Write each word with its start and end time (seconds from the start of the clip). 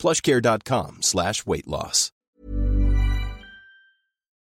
plushcare.com 0.00 0.96
slash. 1.02 1.44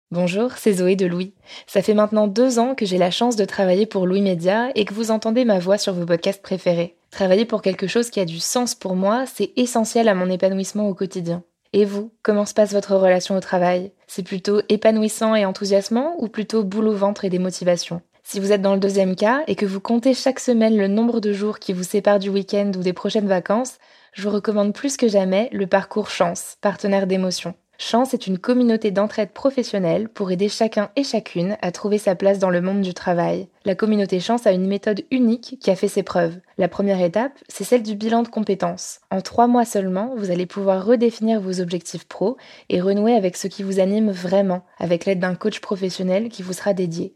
Bonjour, 0.09 0.51
c'est 0.57 0.73
Zoé 0.73 0.95
de 0.95 1.05
Louis. 1.05 1.35
Ça 1.67 1.83
fait 1.83 1.93
maintenant 1.93 2.27
deux 2.27 2.57
ans 2.57 2.73
que 2.73 2.87
j'ai 2.87 2.97
la 2.97 3.11
chance 3.11 3.35
de 3.35 3.45
travailler 3.45 3.85
pour 3.85 4.07
Louis 4.07 4.21
Média 4.21 4.71
et 4.73 4.83
que 4.83 4.95
vous 4.95 5.11
entendez 5.11 5.45
ma 5.45 5.59
voix 5.59 5.77
sur 5.77 5.93
vos 5.93 6.07
podcasts 6.07 6.41
préférés. 6.41 6.97
Travailler 7.11 7.45
pour 7.45 7.61
quelque 7.61 7.85
chose 7.85 8.09
qui 8.09 8.19
a 8.19 8.25
du 8.25 8.39
sens 8.39 8.73
pour 8.73 8.95
moi, 8.95 9.25
c'est 9.31 9.53
essentiel 9.55 10.07
à 10.07 10.15
mon 10.15 10.29
épanouissement 10.29 10.89
au 10.89 10.95
quotidien. 10.95 11.43
Et 11.71 11.85
vous, 11.85 12.11
comment 12.23 12.45
se 12.45 12.55
passe 12.55 12.73
votre 12.73 12.95
relation 12.95 13.37
au 13.37 13.39
travail? 13.39 13.91
C'est 14.07 14.23
plutôt 14.23 14.61
épanouissant 14.69 15.35
et 15.35 15.45
enthousiasmant 15.45 16.15
ou 16.17 16.29
plutôt 16.29 16.63
boule 16.63 16.87
au 16.87 16.95
ventre 16.95 17.25
et 17.25 17.29
des 17.29 17.39
motivations? 17.39 18.01
Si 18.23 18.39
vous 18.39 18.51
êtes 18.51 18.61
dans 18.61 18.73
le 18.73 18.79
deuxième 18.79 19.15
cas 19.15 19.43
et 19.47 19.55
que 19.55 19.65
vous 19.65 19.79
comptez 19.79 20.13
chaque 20.13 20.39
semaine 20.39 20.77
le 20.77 20.87
nombre 20.87 21.19
de 21.19 21.33
jours 21.33 21.59
qui 21.59 21.73
vous 21.73 21.83
séparent 21.83 22.19
du 22.19 22.29
week-end 22.29 22.71
ou 22.75 22.81
des 22.81 22.93
prochaines 22.93 23.27
vacances, 23.27 23.77
je 24.13 24.23
vous 24.23 24.33
recommande 24.33 24.73
plus 24.73 24.97
que 24.97 25.07
jamais 25.07 25.49
le 25.51 25.67
parcours 25.67 26.09
Chance, 26.09 26.57
partenaire 26.61 27.05
d'émotion. 27.05 27.53
Chance 27.79 28.13
est 28.13 28.27
une 28.27 28.37
communauté 28.37 28.91
d'entraide 28.91 29.31
professionnelle 29.31 30.07
pour 30.07 30.31
aider 30.31 30.47
chacun 30.47 30.89
et 30.95 31.03
chacune 31.03 31.57
à 31.61 31.71
trouver 31.71 31.97
sa 31.97 32.15
place 32.15 32.39
dans 32.39 32.51
le 32.51 32.61
monde 32.61 32.81
du 32.81 32.93
travail. 32.93 33.49
La 33.65 33.75
communauté 33.75 34.19
Chance 34.19 34.47
a 34.47 34.51
une 34.51 34.67
méthode 34.67 35.03
unique 35.11 35.57
qui 35.59 35.69
a 35.69 35.75
fait 35.75 35.87
ses 35.87 36.03
preuves. 36.03 36.39
La 36.57 36.67
première 36.67 37.01
étape, 37.01 37.33
c'est 37.49 37.63
celle 37.63 37.83
du 37.83 37.95
bilan 37.95 38.23
de 38.23 38.29
compétences. 38.29 39.01
En 39.11 39.21
trois 39.21 39.47
mois 39.47 39.65
seulement, 39.65 40.13
vous 40.15 40.31
allez 40.31 40.45
pouvoir 40.45 40.85
redéfinir 40.85 41.41
vos 41.41 41.59
objectifs 41.59 42.07
pro 42.07 42.37
et 42.69 42.79
renouer 42.79 43.15
avec 43.15 43.35
ce 43.35 43.47
qui 43.47 43.63
vous 43.63 43.79
anime 43.79 44.11
vraiment, 44.11 44.63
avec 44.79 45.05
l'aide 45.05 45.19
d'un 45.19 45.35
coach 45.35 45.59
professionnel 45.59 46.29
qui 46.29 46.43
vous 46.43 46.53
sera 46.53 46.73
dédié. 46.73 47.15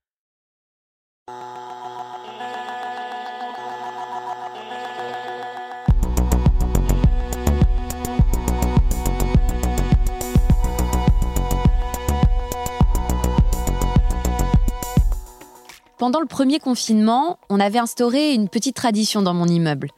Pendant 16.01 16.19
le 16.19 16.25
premier 16.25 16.57
confinement, 16.57 17.37
on 17.51 17.59
avait 17.59 17.77
instauré 17.77 18.33
une 18.33 18.49
petite 18.49 18.75
tradition 18.75 19.21
dans 19.21 19.35
mon 19.35 19.45
immeuble. 19.45 19.91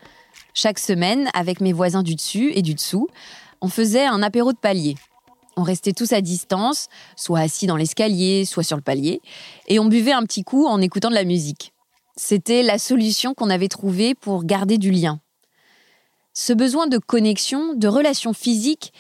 Chaque 0.54 0.78
semaine, 0.78 1.30
avec 1.34 1.62
mes 1.62 1.72
voisins 1.72 2.04
du 2.04 2.16
dessus 2.16 2.52
et 2.56 2.62
du 2.62 2.74
dessous, 2.74 3.08
on 3.62 3.70
faisait 3.70 4.06
un 4.06 4.22
apéro 4.22 4.52
de 4.52 4.58
palier. 4.58 4.98
On 5.56 5.64
restait 5.64 5.94
tous 5.94 6.12
à 6.12 6.20
distance, 6.20 6.90
soit 7.16 7.40
assis 7.40 7.68
dans 7.68 7.78
l'escalier, 7.78 8.44
soit 8.44 8.64
sur 8.64 8.76
le 8.76 8.82
palier, 8.82 9.22
et 9.70 9.80
on 9.80 9.86
buvait 9.86 10.12
un 10.12 10.24
petit 10.24 10.44
coup 10.44 10.66
en 10.66 10.82
écoutant 10.82 11.10
de 11.10 11.16
la 11.16 11.24
musique. 11.24 11.72
C'était 12.18 12.64
la 12.64 12.80
solution 12.80 13.34
qu'on 13.34 13.50
avait 13.50 13.70
trouvée 13.70 14.14
pour 14.14 14.44
garder 14.44 14.78
du 14.78 14.92
lien. 14.92 15.22
Ce 16.34 16.52
besoin 16.52 16.88
de 16.88 16.98
connexion, 16.98 17.76
de 17.76 17.88
relation 17.88 18.34
physique, 18.34 18.92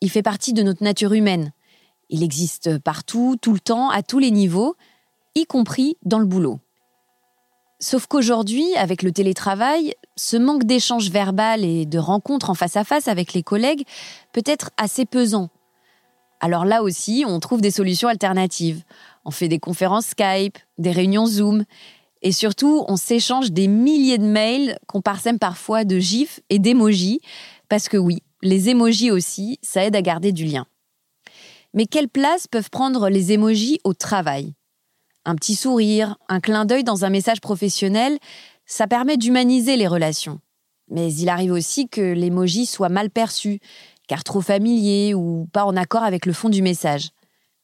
il 0.00 0.08
fait 0.08 0.22
partie 0.22 0.52
de 0.52 0.62
notre 0.62 0.84
nature 0.84 1.14
humaine. 1.14 1.52
Il 2.10 2.22
existe 2.22 2.78
partout, 2.78 3.34
tout 3.42 3.54
le 3.54 3.58
temps, 3.58 3.90
à 3.90 4.04
tous 4.04 4.20
les 4.20 4.30
niveaux, 4.30 4.76
y 5.34 5.46
compris 5.46 5.96
dans 6.04 6.18
le 6.18 6.26
boulot. 6.26 6.60
Sauf 7.80 8.06
qu'aujourd'hui, 8.06 8.64
avec 8.76 9.02
le 9.02 9.12
télétravail, 9.12 9.94
ce 10.16 10.36
manque 10.36 10.64
d'échange 10.64 11.10
verbal 11.10 11.64
et 11.64 11.86
de 11.86 11.98
rencontres 11.98 12.50
en 12.50 12.54
face 12.54 12.76
à 12.76 12.84
face 12.84 13.08
avec 13.08 13.32
les 13.32 13.42
collègues 13.42 13.84
peut 14.32 14.44
être 14.46 14.70
assez 14.76 15.04
pesant. 15.04 15.50
Alors 16.40 16.64
là 16.64 16.82
aussi, 16.82 17.24
on 17.26 17.40
trouve 17.40 17.60
des 17.60 17.70
solutions 17.70 18.08
alternatives. 18.08 18.84
On 19.24 19.30
fait 19.30 19.48
des 19.48 19.58
conférences 19.58 20.06
Skype, 20.06 20.58
des 20.78 20.92
réunions 20.92 21.26
Zoom, 21.26 21.64
et 22.22 22.32
surtout, 22.32 22.84
on 22.88 22.96
s'échange 22.96 23.52
des 23.52 23.68
milliers 23.68 24.18
de 24.18 24.24
mails 24.24 24.78
qu'on 24.86 25.02
parsème 25.02 25.38
parfois 25.38 25.84
de 25.84 25.98
gifs 25.98 26.40
et 26.48 26.58
d'émojis, 26.58 27.20
parce 27.68 27.88
que 27.90 27.98
oui, 27.98 28.22
les 28.40 28.70
émojis 28.70 29.10
aussi, 29.10 29.58
ça 29.62 29.84
aide 29.84 29.94
à 29.94 30.00
garder 30.00 30.32
du 30.32 30.44
lien. 30.44 30.66
Mais 31.74 31.84
quelle 31.84 32.08
place 32.08 32.46
peuvent 32.46 32.70
prendre 32.70 33.10
les 33.10 33.32
émojis 33.32 33.78
au 33.84 33.92
travail? 33.92 34.54
Un 35.24 35.34
petit 35.36 35.54
sourire, 35.54 36.16
un 36.28 36.40
clin 36.40 36.64
d'œil 36.64 36.84
dans 36.84 37.04
un 37.04 37.10
message 37.10 37.40
professionnel, 37.40 38.18
ça 38.66 38.86
permet 38.86 39.16
d'humaniser 39.16 39.76
les 39.76 39.86
relations. 39.86 40.40
Mais 40.88 41.12
il 41.12 41.28
arrive 41.28 41.52
aussi 41.52 41.88
que 41.88 42.00
l'emoji 42.00 42.66
soit 42.66 42.88
mal 42.88 43.10
perçu, 43.10 43.60
car 44.06 44.24
trop 44.24 44.40
familier 44.40 45.14
ou 45.14 45.48
pas 45.52 45.64
en 45.64 45.76
accord 45.76 46.02
avec 46.02 46.26
le 46.26 46.32
fond 46.32 46.48
du 46.48 46.62
message. 46.62 47.10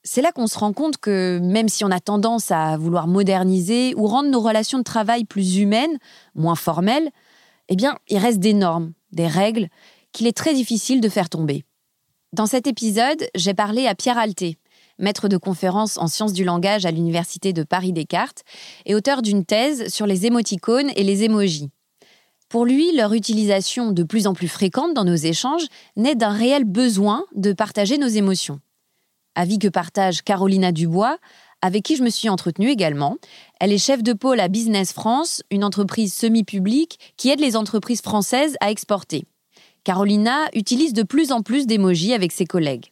C'est 0.02 0.22
là 0.22 0.32
qu'on 0.32 0.46
se 0.46 0.58
rend 0.58 0.72
compte 0.72 0.96
que 0.96 1.38
même 1.42 1.68
si 1.68 1.84
on 1.84 1.90
a 1.90 2.00
tendance 2.00 2.50
à 2.50 2.78
vouloir 2.78 3.06
moderniser 3.06 3.94
ou 3.96 4.06
rendre 4.06 4.30
nos 4.30 4.40
relations 4.40 4.78
de 4.78 4.84
travail 4.84 5.24
plus 5.24 5.58
humaines, 5.58 5.98
moins 6.34 6.54
formelles, 6.54 7.10
eh 7.68 7.76
bien, 7.76 7.98
il 8.08 8.16
reste 8.16 8.38
des 8.38 8.54
normes, 8.54 8.92
des 9.12 9.26
règles 9.26 9.68
qu'il 10.12 10.26
est 10.26 10.36
très 10.36 10.54
difficile 10.54 11.02
de 11.02 11.08
faire 11.10 11.28
tomber. 11.28 11.64
Dans 12.32 12.46
cet 12.46 12.66
épisode, 12.66 13.26
j'ai 13.34 13.54
parlé 13.54 13.86
à 13.86 13.94
Pierre 13.94 14.18
Alté, 14.18 14.56
maître 15.00 15.28
de 15.28 15.36
conférences 15.36 15.98
en 15.98 16.06
sciences 16.06 16.32
du 16.32 16.44
langage 16.44 16.86
à 16.86 16.90
l'Université 16.90 17.52
de 17.52 17.62
Paris-Descartes 17.62 18.42
et 18.86 18.94
auteur 18.94 19.22
d'une 19.22 19.44
thèse 19.44 19.88
sur 19.88 20.06
les 20.06 20.26
émoticônes 20.26 20.90
et 20.94 21.02
les 21.02 21.24
émojis. 21.24 21.70
Pour 22.48 22.64
lui, 22.64 22.94
leur 22.94 23.12
utilisation 23.12 23.92
de 23.92 24.02
plus 24.02 24.26
en 24.26 24.34
plus 24.34 24.48
fréquente 24.48 24.94
dans 24.94 25.04
nos 25.04 25.14
échanges 25.14 25.66
naît 25.96 26.16
d'un 26.16 26.32
réel 26.32 26.64
besoin 26.64 27.24
de 27.34 27.52
partager 27.52 27.96
nos 27.96 28.08
émotions. 28.08 28.60
Avis 29.36 29.58
que 29.58 29.68
partage 29.68 30.22
Carolina 30.22 30.72
Dubois, 30.72 31.18
avec 31.62 31.84
qui 31.84 31.96
je 31.96 32.02
me 32.02 32.10
suis 32.10 32.28
entretenue 32.28 32.70
également. 32.70 33.16
Elle 33.60 33.72
est 33.72 33.78
chef 33.78 34.02
de 34.02 34.12
pôle 34.12 34.40
à 34.40 34.48
Business 34.48 34.92
France, 34.92 35.42
une 35.50 35.64
entreprise 35.64 36.12
semi-publique 36.12 36.98
qui 37.16 37.28
aide 37.30 37.40
les 37.40 37.56
entreprises 37.56 38.02
françaises 38.02 38.56
à 38.60 38.70
exporter. 38.70 39.24
Carolina 39.84 40.48
utilise 40.54 40.92
de 40.92 41.02
plus 41.02 41.32
en 41.32 41.42
plus 41.42 41.66
d'émojis 41.66 42.14
avec 42.14 42.32
ses 42.32 42.46
collègues. 42.46 42.89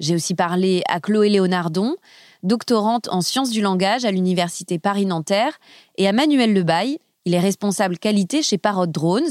J'ai 0.00 0.14
aussi 0.14 0.34
parlé 0.34 0.82
à 0.88 0.98
Chloé 0.98 1.28
Léonardon, 1.28 1.94
doctorante 2.42 3.08
en 3.12 3.20
sciences 3.20 3.50
du 3.50 3.60
langage 3.60 4.06
à 4.06 4.10
l'Université 4.10 4.78
Paris-Nanterre, 4.78 5.60
et 5.98 6.08
à 6.08 6.12
Manuel 6.12 6.54
Lebaille, 6.54 6.98
il 7.26 7.34
est 7.34 7.40
responsable 7.40 7.98
qualité 7.98 8.42
chez 8.42 8.58
Parrot 8.58 8.86
Drones. 8.86 9.30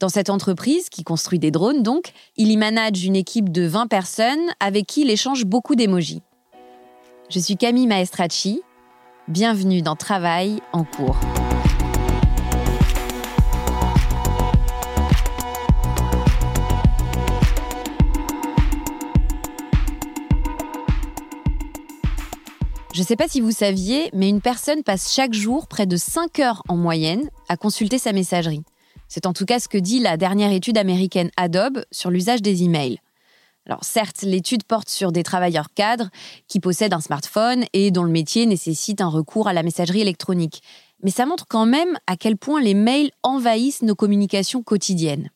Dans 0.00 0.08
cette 0.08 0.30
entreprise, 0.30 0.88
qui 0.88 1.04
construit 1.04 1.38
des 1.38 1.50
drones 1.50 1.82
donc, 1.82 2.12
il 2.36 2.50
y 2.50 2.56
manage 2.56 3.04
une 3.04 3.16
équipe 3.16 3.50
de 3.50 3.66
20 3.66 3.86
personnes 3.86 4.50
avec 4.58 4.86
qui 4.86 5.02
il 5.02 5.10
échange 5.10 5.44
beaucoup 5.44 5.76
d'émojis. 5.76 6.22
Je 7.28 7.38
suis 7.38 7.56
Camille 7.56 7.86
Maestracci. 7.86 8.62
Bienvenue 9.28 9.82
dans 9.82 9.94
Travail 9.94 10.60
en 10.72 10.84
cours. 10.84 11.16
Je 23.00 23.02
ne 23.02 23.08
sais 23.08 23.16
pas 23.16 23.28
si 23.28 23.40
vous 23.40 23.50
saviez, 23.50 24.10
mais 24.12 24.28
une 24.28 24.42
personne 24.42 24.82
passe 24.82 25.10
chaque 25.10 25.32
jour 25.32 25.68
près 25.68 25.86
de 25.86 25.96
5 25.96 26.38
heures 26.40 26.62
en 26.68 26.76
moyenne 26.76 27.30
à 27.48 27.56
consulter 27.56 27.96
sa 27.96 28.12
messagerie. 28.12 28.62
C'est 29.08 29.24
en 29.24 29.32
tout 29.32 29.46
cas 29.46 29.58
ce 29.58 29.68
que 29.68 29.78
dit 29.78 30.00
la 30.00 30.18
dernière 30.18 30.52
étude 30.52 30.76
américaine 30.76 31.30
Adobe 31.38 31.82
sur 31.90 32.10
l'usage 32.10 32.42
des 32.42 32.62
emails. 32.62 32.98
Alors 33.64 33.84
certes, 33.84 34.20
l'étude 34.20 34.64
porte 34.64 34.90
sur 34.90 35.12
des 35.12 35.22
travailleurs 35.22 35.72
cadres 35.74 36.10
qui 36.46 36.60
possèdent 36.60 36.92
un 36.92 37.00
smartphone 37.00 37.64
et 37.72 37.90
dont 37.90 38.02
le 38.02 38.12
métier 38.12 38.44
nécessite 38.44 39.00
un 39.00 39.08
recours 39.08 39.48
à 39.48 39.54
la 39.54 39.62
messagerie 39.62 40.02
électronique. 40.02 40.60
Mais 41.02 41.10
ça 41.10 41.24
montre 41.24 41.46
quand 41.48 41.64
même 41.64 41.96
à 42.06 42.18
quel 42.18 42.36
point 42.36 42.60
les 42.60 42.74
mails 42.74 43.12
envahissent 43.22 43.80
nos 43.80 43.94
communications 43.94 44.62
quotidiennes. 44.62 45.30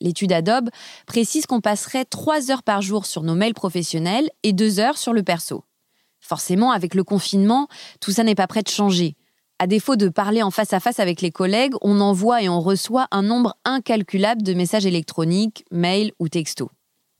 L'étude 0.00 0.32
Adobe 0.32 0.70
précise 1.06 1.46
qu'on 1.46 1.60
passerait 1.60 2.04
3 2.04 2.50
heures 2.50 2.64
par 2.64 2.82
jour 2.82 3.06
sur 3.06 3.22
nos 3.22 3.36
mails 3.36 3.54
professionnels 3.54 4.28
et 4.42 4.52
2 4.52 4.80
heures 4.80 4.98
sur 4.98 5.12
le 5.12 5.22
perso. 5.22 5.62
Forcément, 6.20 6.70
avec 6.72 6.94
le 6.94 7.04
confinement, 7.04 7.68
tout 8.00 8.10
ça 8.10 8.24
n'est 8.24 8.34
pas 8.34 8.46
prêt 8.46 8.62
de 8.62 8.68
changer. 8.68 9.16
À 9.58 9.66
défaut 9.66 9.96
de 9.96 10.08
parler 10.08 10.42
en 10.42 10.50
face 10.50 10.72
à 10.72 10.80
face 10.80 11.00
avec 11.00 11.22
les 11.22 11.30
collègues, 11.30 11.74
on 11.80 12.00
envoie 12.00 12.42
et 12.42 12.48
on 12.48 12.60
reçoit 12.60 13.06
un 13.10 13.22
nombre 13.22 13.56
incalculable 13.64 14.42
de 14.42 14.52
messages 14.52 14.84
électroniques, 14.84 15.64
mails 15.70 16.12
ou 16.18 16.28
textos. 16.28 16.68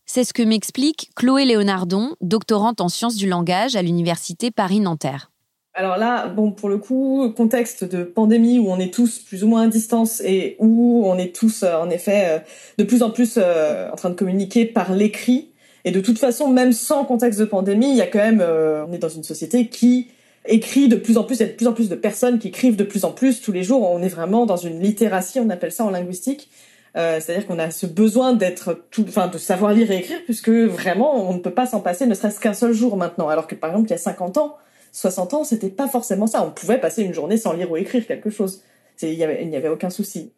C'est 0.04 0.22
ce 0.22 0.32
que 0.32 0.42
m'explique 0.42 1.10
Chloé 1.16 1.44
Léonardon, 1.46 2.14
doctorante 2.20 2.80
en 2.80 2.88
sciences 2.88 3.16
du 3.16 3.28
langage 3.28 3.74
à 3.74 3.82
l'université 3.82 4.50
Paris-Nanterre. 4.50 5.30
Alors 5.76 5.98
là, 5.98 6.28
bon, 6.28 6.52
pour 6.52 6.70
le 6.70 6.78
coup, 6.78 7.30
contexte 7.36 7.84
de 7.84 8.02
pandémie 8.02 8.58
où 8.58 8.70
on 8.70 8.78
est 8.78 8.94
tous 8.94 9.18
plus 9.18 9.44
ou 9.44 9.48
moins 9.48 9.62
à 9.62 9.66
distance 9.66 10.22
et 10.22 10.56
où 10.58 11.02
on 11.04 11.18
est 11.18 11.34
tous, 11.34 11.62
euh, 11.62 11.76
en 11.76 11.90
effet, 11.90 12.24
euh, 12.28 12.38
de 12.78 12.84
plus 12.84 13.02
en 13.02 13.10
plus 13.10 13.34
euh, 13.36 13.90
en 13.90 13.96
train 13.96 14.08
de 14.08 14.14
communiquer 14.14 14.64
par 14.64 14.94
l'écrit. 14.94 15.52
Et 15.86 15.92
de 15.92 16.00
toute 16.00 16.18
façon, 16.18 16.48
même 16.48 16.72
sans 16.72 17.06
contexte 17.06 17.38
de 17.40 17.46
pandémie, 17.46 17.90
il 17.90 17.96
y 17.96 18.02
a 18.02 18.06
quand 18.06 18.18
même, 18.18 18.42
on 18.42 18.92
est 18.92 18.98
dans 18.98 19.08
une 19.08 19.22
société 19.22 19.68
qui 19.68 20.08
écrit 20.48 20.88
de 20.88 20.96
plus 20.96 21.16
en 21.16 21.24
plus, 21.24 21.36
il 21.36 21.40
y 21.40 21.44
a 21.44 21.48
de 21.48 21.52
plus 21.52 21.66
en 21.66 21.72
plus 21.72 21.88
de 21.88 21.94
personnes 21.94 22.38
qui 22.38 22.48
écrivent 22.48 22.76
de 22.76 22.84
plus 22.84 23.04
en 23.04 23.12
plus 23.12 23.40
tous 23.40 23.52
les 23.52 23.62
jours. 23.62 23.88
On 23.90 24.02
est 24.02 24.08
vraiment 24.08 24.46
dans 24.46 24.56
une 24.56 24.80
littératie, 24.80 25.40
on 25.40 25.50
appelle 25.50 25.72
ça 25.72 25.84
en 25.84 25.90
linguistique. 25.90 26.50
Euh, 26.96 27.20
C'est-à-dire 27.20 27.46
qu'on 27.46 27.58
a 27.58 27.70
ce 27.70 27.86
besoin 27.86 28.32
d'être 28.32 28.86
tout, 28.90 29.04
enfin, 29.06 29.28
de 29.28 29.38
savoir 29.38 29.72
lire 29.72 29.90
et 29.90 29.98
écrire, 29.98 30.18
puisque 30.24 30.48
vraiment, 30.48 31.28
on 31.30 31.34
ne 31.34 31.38
peut 31.38 31.52
pas 31.52 31.66
s'en 31.66 31.80
passer, 31.80 32.06
ne 32.06 32.14
serait-ce 32.14 32.40
qu'un 32.40 32.54
seul 32.54 32.72
jour 32.72 32.96
maintenant. 32.96 33.28
Alors 33.28 33.46
que 33.46 33.54
par 33.54 33.70
exemple, 33.70 33.88
il 33.88 33.92
y 33.92 33.94
a 33.94 33.98
50 33.98 34.38
ans, 34.38 34.56
60 34.92 35.34
ans, 35.34 35.44
c'était 35.44 35.68
pas 35.68 35.88
forcément 35.88 36.26
ça. 36.26 36.42
On 36.42 36.50
pouvait 36.50 36.78
passer 36.78 37.02
une 37.02 37.12
journée 37.12 37.36
sans 37.36 37.52
lire 37.52 37.70
ou 37.70 37.76
écrire 37.76 38.06
quelque 38.06 38.30
chose. 38.30 38.62
Il 39.02 39.16
n'y 39.16 39.56
avait 39.56 39.68
aucun 39.68 39.90
souci. 39.90 40.32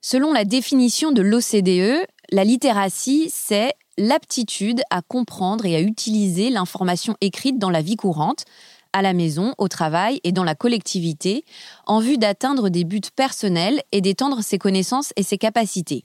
Selon 0.00 0.32
la 0.32 0.44
définition 0.44 1.12
de 1.12 1.22
l'OCDE, 1.22 2.04
la 2.30 2.44
littératie, 2.44 3.30
c'est 3.32 3.72
l'aptitude 3.98 4.82
à 4.90 5.02
comprendre 5.02 5.66
et 5.66 5.76
à 5.76 5.80
utiliser 5.80 6.50
l'information 6.50 7.16
écrite 7.20 7.58
dans 7.58 7.70
la 7.70 7.82
vie 7.82 7.96
courante, 7.96 8.44
à 8.92 9.02
la 9.02 9.12
maison, 9.12 9.54
au 9.58 9.68
travail 9.68 10.20
et 10.24 10.32
dans 10.32 10.44
la 10.44 10.54
collectivité, 10.54 11.44
en 11.86 12.00
vue 12.00 12.18
d'atteindre 12.18 12.68
des 12.68 12.84
buts 12.84 13.00
personnels 13.14 13.82
et 13.92 14.00
d'étendre 14.00 14.42
ses 14.42 14.58
connaissances 14.58 15.12
et 15.16 15.22
ses 15.22 15.38
capacités. 15.38 16.02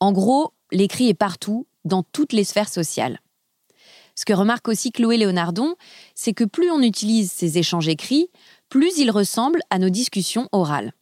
En 0.00 0.12
gros, 0.12 0.52
l'écrit 0.72 1.08
est 1.08 1.14
partout, 1.14 1.66
dans 1.84 2.02
toutes 2.02 2.32
les 2.32 2.44
sphères 2.44 2.68
sociales. 2.68 3.20
Ce 4.14 4.24
que 4.24 4.32
remarque 4.32 4.68
aussi 4.68 4.90
Chloé 4.90 5.16
Léonardon, 5.16 5.74
c'est 6.14 6.32
que 6.32 6.44
plus 6.44 6.70
on 6.70 6.80
utilise 6.80 7.30
ces 7.30 7.58
échanges 7.58 7.88
écrits, 7.88 8.30
plus 8.68 8.96
ils 8.96 9.10
ressemblent 9.10 9.62
à 9.70 9.78
nos 9.78 9.90
discussions 9.90 10.48
orales 10.52 10.92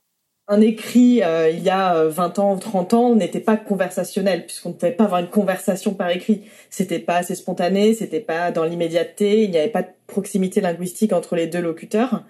un 0.53 0.61
écrit 0.61 1.23
euh, 1.23 1.49
il 1.49 1.63
y 1.63 1.71
a 1.71 2.05
20 2.05 2.39
euh, 2.39 2.43
ans 2.43 2.55
ou 2.55 2.59
30 2.59 2.95
ans 2.95 3.15
n'était 3.15 3.41
pas 3.41 3.57
conversationnel 3.57 4.45
puisqu'on 4.45 4.69
ne 4.69 4.75
pouvait 4.75 4.93
pas 4.93 5.05
avoir 5.05 5.21
une 5.21 5.31
conversation 5.31 5.95
par 5.95 6.11
écrit. 6.11 6.43
C'était 6.69 6.99
pas 6.99 7.17
assez 7.17 7.35
spontané, 7.35 7.95
c'était 7.95 8.21
pas 8.21 8.51
dans 8.51 8.65
l'immédiateté, 8.65 9.45
il 9.45 9.51
n'y 9.51 9.57
avait 9.57 9.69
pas 9.69 9.83
de 9.83 9.89
proximité 10.07 10.61
linguistique 10.61 11.15
entre 11.15 11.37
les 11.37 11.47
deux 11.47 11.61
locuteurs. 11.63 12.25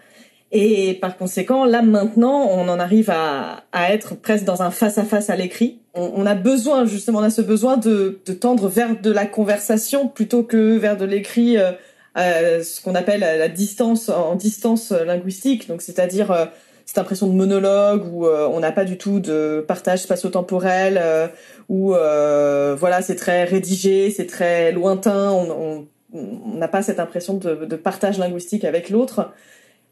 Et 0.52 0.94
par 0.94 1.16
conséquent, 1.16 1.64
là 1.64 1.82
maintenant, 1.82 2.46
on 2.48 2.68
en 2.68 2.78
arrive 2.78 3.10
à, 3.10 3.64
à 3.72 3.92
être 3.92 4.14
presque 4.14 4.44
dans 4.44 4.62
un 4.62 4.70
face-à-face 4.70 5.28
à, 5.28 5.34
l'écrit. 5.34 5.80
On, 5.94 6.24
a 6.24 6.34
besoin, 6.34 6.84
justement, 6.84 7.18
on 7.20 7.22
a 7.22 7.30
ce 7.30 7.42
besoin 7.42 7.76
de, 7.76 8.20
de, 8.24 8.32
tendre 8.32 8.68
vers 8.68 9.00
de 9.00 9.10
la 9.10 9.26
conversation 9.26 10.08
plutôt 10.08 10.42
que 10.42 10.76
vers 10.76 10.96
de 10.96 11.06
l'écrit, 11.06 11.58
euh, 11.58 11.72
euh 12.18 12.62
ce 12.62 12.82
qu'on 12.82 12.94
appelle 12.94 13.20
la 13.20 13.48
distance, 13.48 14.10
en 14.10 14.36
distance 14.36 14.92
linguistique. 14.92 15.68
Donc, 15.68 15.80
c'est-à-dire 15.80 16.50
cette 16.84 16.98
impression 16.98 17.26
de 17.26 17.32
monologue 17.32 18.04
où 18.12 18.26
euh, 18.26 18.48
on 18.52 18.60
n'a 18.60 18.72
pas 18.72 18.84
du 18.84 18.98
tout 18.98 19.20
de 19.20 19.64
partage 19.66 20.00
spatio-temporel, 20.00 20.98
euh, 21.00 21.28
où 21.68 21.94
euh, 21.94 22.76
voilà 22.78 23.02
c'est 23.02 23.16
très 23.16 23.44
rédigé, 23.44 24.10
c'est 24.10 24.26
très 24.26 24.72
lointain, 24.72 25.30
on 25.30 25.86
n'a 26.12 26.68
pas 26.68 26.82
cette 26.82 27.00
impression 27.00 27.34
de, 27.34 27.76
partage 27.76 28.18
linguistique 28.18 28.64
avec 28.64 28.90
l'autre. 28.90 29.32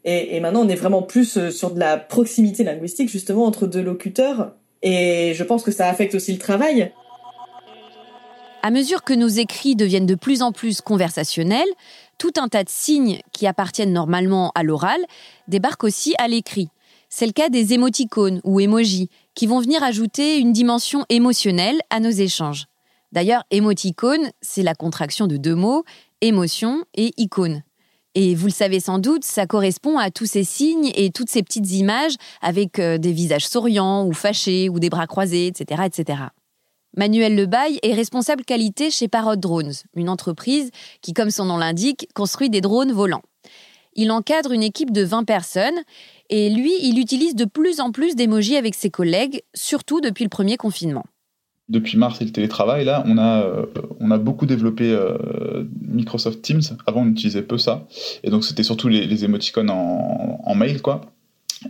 Et, 0.03 0.35
et, 0.35 0.39
maintenant 0.39 0.61
on 0.65 0.69
est 0.69 0.75
vraiment 0.75 1.03
plus 1.03 1.49
sur 1.49 1.71
de 1.71 1.79
la 1.79 1.97
proximité 1.97 2.63
linguistique 2.63 3.09
justement 3.09 3.45
entre 3.45 3.67
deux 3.67 3.83
locuteurs. 3.83 4.53
Et 4.81 5.33
je 5.35 5.43
pense 5.43 5.63
que 5.63 5.71
ça 5.71 5.87
affecte 5.87 6.15
aussi 6.15 6.33
le 6.33 6.39
travail. 6.39 6.91
À 8.63 8.69
mesure 8.69 9.03
que 9.03 9.13
nos 9.13 9.27
écrits 9.27 9.75
deviennent 9.75 10.05
de 10.05 10.15
plus 10.15 10.43
en 10.43 10.51
plus 10.51 10.81
conversationnels, 10.81 11.67
tout 12.19 12.33
un 12.37 12.47
tas 12.47 12.63
de 12.63 12.69
signes 12.69 13.19
qui 13.31 13.47
appartiennent 13.47 13.93
normalement 13.93 14.51
à 14.53 14.61
l'oral 14.61 14.99
débarquent 15.47 15.83
aussi 15.83 16.13
à 16.19 16.27
l'écrit. 16.27 16.69
C'est 17.13 17.25
le 17.25 17.33
cas 17.33 17.49
des 17.49 17.73
émoticônes 17.73 18.39
ou 18.45 18.61
emojis, 18.61 19.09
qui 19.35 19.45
vont 19.45 19.59
venir 19.59 19.83
ajouter 19.83 20.37
une 20.37 20.53
dimension 20.53 21.05
émotionnelle 21.09 21.81
à 21.89 21.99
nos 21.99 22.09
échanges. 22.09 22.67
D'ailleurs, 23.11 23.43
émoticône, 23.51 24.31
c'est 24.41 24.63
la 24.63 24.75
contraction 24.75 25.27
de 25.27 25.35
deux 25.35 25.53
mots, 25.53 25.83
émotion 26.21 26.85
et 26.95 27.11
icône. 27.17 27.63
Et 28.15 28.33
vous 28.33 28.45
le 28.45 28.53
savez 28.53 28.79
sans 28.79 28.97
doute, 28.97 29.25
ça 29.25 29.45
correspond 29.45 29.97
à 29.97 30.09
tous 30.09 30.25
ces 30.25 30.45
signes 30.45 30.89
et 30.95 31.11
toutes 31.11 31.29
ces 31.29 31.43
petites 31.43 31.69
images 31.73 32.15
avec 32.41 32.79
euh, 32.79 32.97
des 32.97 33.11
visages 33.11 33.45
souriants 33.45 34.05
ou 34.05 34.13
fâchés 34.13 34.69
ou 34.69 34.79
des 34.79 34.89
bras 34.89 35.07
croisés, 35.07 35.47
etc. 35.47 35.83
etc. 35.85 36.23
Manuel 36.95 37.35
Lebaille 37.35 37.79
est 37.83 37.93
responsable 37.93 38.45
qualité 38.45 38.89
chez 38.89 39.09
Parrot 39.09 39.35
Drones, 39.35 39.73
une 39.95 40.09
entreprise 40.09 40.71
qui, 41.01 41.13
comme 41.13 41.29
son 41.29 41.45
nom 41.45 41.57
l'indique, 41.57 42.07
construit 42.13 42.49
des 42.49 42.61
drones 42.61 42.93
volants. 42.93 43.23
Il 43.93 44.11
encadre 44.11 44.51
une 44.51 44.63
équipe 44.63 44.91
de 44.91 45.03
20 45.03 45.23
personnes 45.23 45.79
et 46.29 46.49
lui, 46.49 46.71
il 46.81 46.99
utilise 46.99 47.35
de 47.35 47.45
plus 47.45 47.79
en 47.79 47.91
plus 47.91 48.15
d'émojis 48.15 48.55
avec 48.55 48.75
ses 48.75 48.89
collègues, 48.89 49.41
surtout 49.53 50.01
depuis 50.01 50.23
le 50.23 50.29
premier 50.29 50.57
confinement. 50.57 51.05
Depuis 51.69 51.97
mars 51.97 52.21
et 52.21 52.25
le 52.25 52.31
télétravail, 52.31 52.83
là, 52.83 53.03
on 53.07 53.17
a, 53.17 53.43
euh, 53.43 54.17
beaucoup 54.17 54.45
développé 54.45 54.91
euh, 54.91 55.63
Microsoft 55.81 56.41
Teams. 56.41 56.61
Avant, 56.85 57.03
on 57.03 57.07
utilisait 57.07 57.43
peu 57.43 57.57
ça. 57.57 57.87
Et 58.23 58.29
donc, 58.29 58.43
c'était 58.43 58.63
surtout 58.63 58.89
les, 58.89 59.05
les 59.05 59.23
émoticônes 59.23 59.69
en, 59.69 60.55
mail, 60.55 60.81
quoi. 60.81 61.01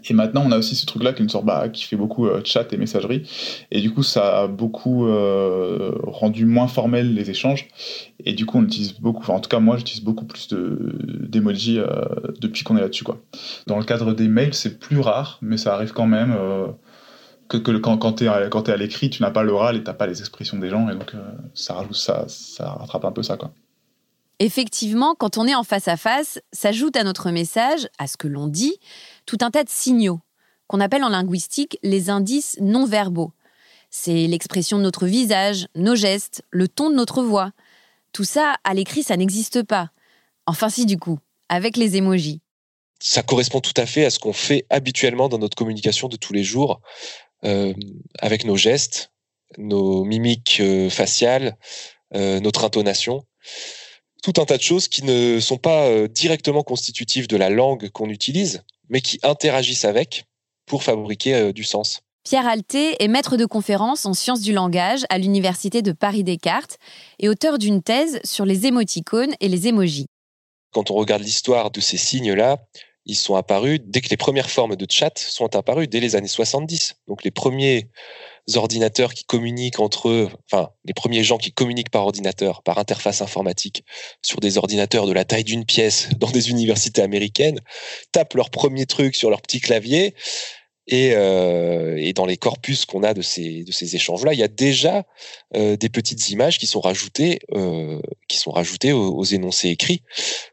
Et 0.09 0.13
maintenant, 0.13 0.43
on 0.45 0.51
a 0.51 0.57
aussi 0.57 0.75
ce 0.75 0.85
truc-là 0.85 1.11
qui, 1.11 1.25
bah, 1.43 1.67
qui 1.69 1.83
fait 1.83 1.97
beaucoup 1.97 2.25
euh, 2.25 2.41
chat 2.45 2.71
et 2.71 2.77
messagerie. 2.77 3.29
Et 3.71 3.81
du 3.81 3.93
coup, 3.93 4.03
ça 4.03 4.43
a 4.43 4.47
beaucoup 4.47 5.05
euh, 5.05 5.91
rendu 6.03 6.45
moins 6.45 6.67
formel 6.67 7.13
les 7.13 7.29
échanges. 7.29 7.67
Et 8.23 8.33
du 8.33 8.45
coup, 8.45 8.59
on 8.59 8.63
utilise 8.63 8.93
beaucoup, 8.93 9.19
enfin, 9.19 9.33
en 9.33 9.41
tout 9.41 9.49
cas, 9.49 9.59
moi, 9.59 9.77
j'utilise 9.77 10.03
beaucoup 10.03 10.25
plus 10.25 10.47
d'emoji 10.49 11.77
euh, 11.79 11.85
depuis 12.39 12.63
qu'on 12.63 12.77
est 12.77 12.81
là-dessus. 12.81 13.03
Dans 13.67 13.77
le 13.77 13.83
cadre 13.83 14.13
des 14.13 14.29
mails, 14.29 14.53
c'est 14.53 14.79
plus 14.79 14.99
rare, 14.99 15.39
mais 15.41 15.57
ça 15.57 15.73
arrive 15.73 15.91
quand 15.91 16.07
même. 16.07 16.37
que, 17.49 17.57
que, 17.57 17.71
quand, 17.71 17.97
quand 17.97 18.13
tu 18.13 18.25
es, 18.25 18.27
à 18.27 18.77
l'écrit, 18.77 19.09
tu 19.09 19.21
n'as 19.21 19.31
pas 19.31 19.43
l'oral 19.43 19.75
et 19.75 19.79
tu 19.79 19.87
n'as 19.87 19.93
pas 19.93 20.07
les 20.07 20.19
expressions 20.19 20.57
des 20.57 20.69
gens. 20.69 20.89
Et 20.89 20.93
donc, 20.93 21.13
ça, 21.53 21.73
rajoute, 21.73 21.95
ça, 21.95 22.25
rattrape 22.59 23.03
un 23.03 23.11
peu 23.11 23.23
ça. 23.23 23.37
Effectivement, 24.39 25.13
quand 25.13 25.37
on 25.37 25.45
est 25.45 25.53
en 25.53 25.63
face 25.63 25.87
à 25.87 25.97
face, 25.97 26.39
s'ajoute 26.51 26.95
à 26.95 27.03
notre 27.03 27.29
message, 27.29 27.87
à 27.99 28.07
ce 28.07 28.17
que 28.17 28.27
l'on 28.27 28.47
dit, 28.47 28.73
tout 29.25 29.37
un 29.41 29.51
tas 29.51 29.63
de 29.63 29.69
signaux, 29.69 30.19
qu'on 30.67 30.79
appelle 30.79 31.03
en 31.03 31.09
linguistique 31.09 31.77
les 31.83 32.09
indices 32.09 32.57
non 32.61 32.85
verbaux. 32.85 33.33
C'est 33.89 34.27
l'expression 34.27 34.77
de 34.77 34.83
notre 34.83 35.05
visage, 35.05 35.67
nos 35.75 35.95
gestes, 35.95 36.43
le 36.49 36.67
ton 36.67 36.89
de 36.89 36.95
notre 36.95 37.21
voix. 37.23 37.51
Tout 38.13 38.23
ça, 38.23 38.55
à 38.63 38.73
l'écrit, 38.73 39.03
ça 39.03 39.17
n'existe 39.17 39.63
pas. 39.63 39.91
Enfin 40.45 40.69
si 40.69 40.85
du 40.85 40.97
coup, 40.97 41.19
avec 41.49 41.75
les 41.75 41.97
émojis. 41.97 42.39
Ça 42.99 43.23
correspond 43.23 43.59
tout 43.59 43.73
à 43.75 43.85
fait 43.85 44.05
à 44.05 44.09
ce 44.09 44.19
qu'on 44.19 44.33
fait 44.33 44.65
habituellement 44.69 45.27
dans 45.27 45.39
notre 45.39 45.57
communication 45.57 46.07
de 46.07 46.15
tous 46.15 46.33
les 46.33 46.43
jours, 46.43 46.81
euh, 47.43 47.73
avec 48.19 48.45
nos 48.45 48.55
gestes, 48.55 49.11
nos 49.57 50.05
mimiques 50.05 50.59
euh, 50.61 50.89
faciales, 50.89 51.57
euh, 52.15 52.39
notre 52.39 52.63
intonation 52.63 53.25
tout 54.23 54.33
un 54.37 54.45
tas 54.45 54.57
de 54.57 54.61
choses 54.61 54.87
qui 54.87 55.03
ne 55.03 55.39
sont 55.39 55.57
pas 55.57 56.07
directement 56.07 56.61
constitutives 56.61 57.27
de 57.27 57.37
la 57.37 57.49
langue 57.49 57.89
qu'on 57.89 58.07
utilise, 58.07 58.63
mais 58.91 59.01
qui 59.01 59.19
interagissent 59.23 59.85
avec 59.85 60.25
pour 60.67 60.83
fabriquer 60.83 61.33
euh, 61.33 61.53
du 61.53 61.63
sens. 61.63 62.01
Pierre 62.23 62.45
Alté 62.45 63.03
est 63.03 63.07
maître 63.07 63.35
de 63.35 63.45
conférence 63.45 64.05
en 64.05 64.13
sciences 64.13 64.41
du 64.41 64.53
langage 64.53 65.05
à 65.09 65.17
l'Université 65.17 65.81
de 65.81 65.91
Paris-Descartes 65.91 66.77
et 67.17 67.27
auteur 67.27 67.57
d'une 67.57 67.81
thèse 67.81 68.19
sur 68.23 68.45
les 68.45 68.67
émoticônes 68.67 69.33
et 69.39 69.47
les 69.47 69.67
émojis. 69.67 70.05
Quand 70.71 70.91
on 70.91 70.93
regarde 70.93 71.23
l'histoire 71.23 71.71
de 71.71 71.81
ces 71.81 71.97
signes-là, 71.97 72.57
ils 73.05 73.15
sont 73.15 73.35
apparus 73.35 73.79
dès 73.83 74.01
que 74.01 74.09
les 74.09 74.17
premières 74.17 74.51
formes 74.51 74.75
de 74.75 74.85
chat 74.87 75.17
sont 75.17 75.55
apparues 75.55 75.87
dès 75.87 75.99
les 75.99 76.15
années 76.15 76.27
70. 76.27 76.97
Donc 77.07 77.23
les 77.23 77.31
premiers 77.31 77.89
ordinateurs 78.55 79.13
qui 79.13 79.23
communiquent 79.23 79.79
entre 79.79 80.09
eux, 80.09 80.29
enfin 80.51 80.71
les 80.85 80.93
premiers 80.93 81.23
gens 81.23 81.37
qui 81.37 81.51
communiquent 81.51 81.89
par 81.89 82.03
ordinateur, 82.03 82.63
par 82.63 82.77
interface 82.77 83.21
informatique, 83.21 83.85
sur 84.21 84.39
des 84.39 84.57
ordinateurs 84.57 85.05
de 85.07 85.13
la 85.13 85.25
taille 85.25 85.43
d'une 85.43 85.65
pièce 85.65 86.09
dans 86.17 86.29
des 86.29 86.49
universités 86.49 87.01
américaines, 87.01 87.59
tapent 88.11 88.33
leur 88.35 88.49
premier 88.49 88.85
truc 88.85 89.15
sur 89.15 89.29
leur 89.29 89.41
petit 89.41 89.61
clavier. 89.61 90.15
Et, 90.87 91.11
euh, 91.13 91.95
et 91.97 92.11
dans 92.11 92.25
les 92.25 92.37
corpus 92.37 92.85
qu'on 92.85 93.03
a 93.03 93.13
de 93.13 93.21
ces, 93.21 93.63
de 93.63 93.71
ces 93.71 93.95
échanges-là, 93.95 94.33
il 94.33 94.39
y 94.39 94.43
a 94.43 94.47
déjà 94.47 95.05
euh, 95.55 95.77
des 95.77 95.89
petites 95.89 96.31
images 96.31 96.57
qui 96.57 96.65
sont 96.65 96.81
rajoutées, 96.81 97.39
euh, 97.53 98.01
qui 98.27 98.37
sont 98.37 98.51
rajoutées 98.51 98.91
aux, 98.91 99.13
aux, 99.13 99.23
énoncés 99.23 99.69
écrits 99.69 100.01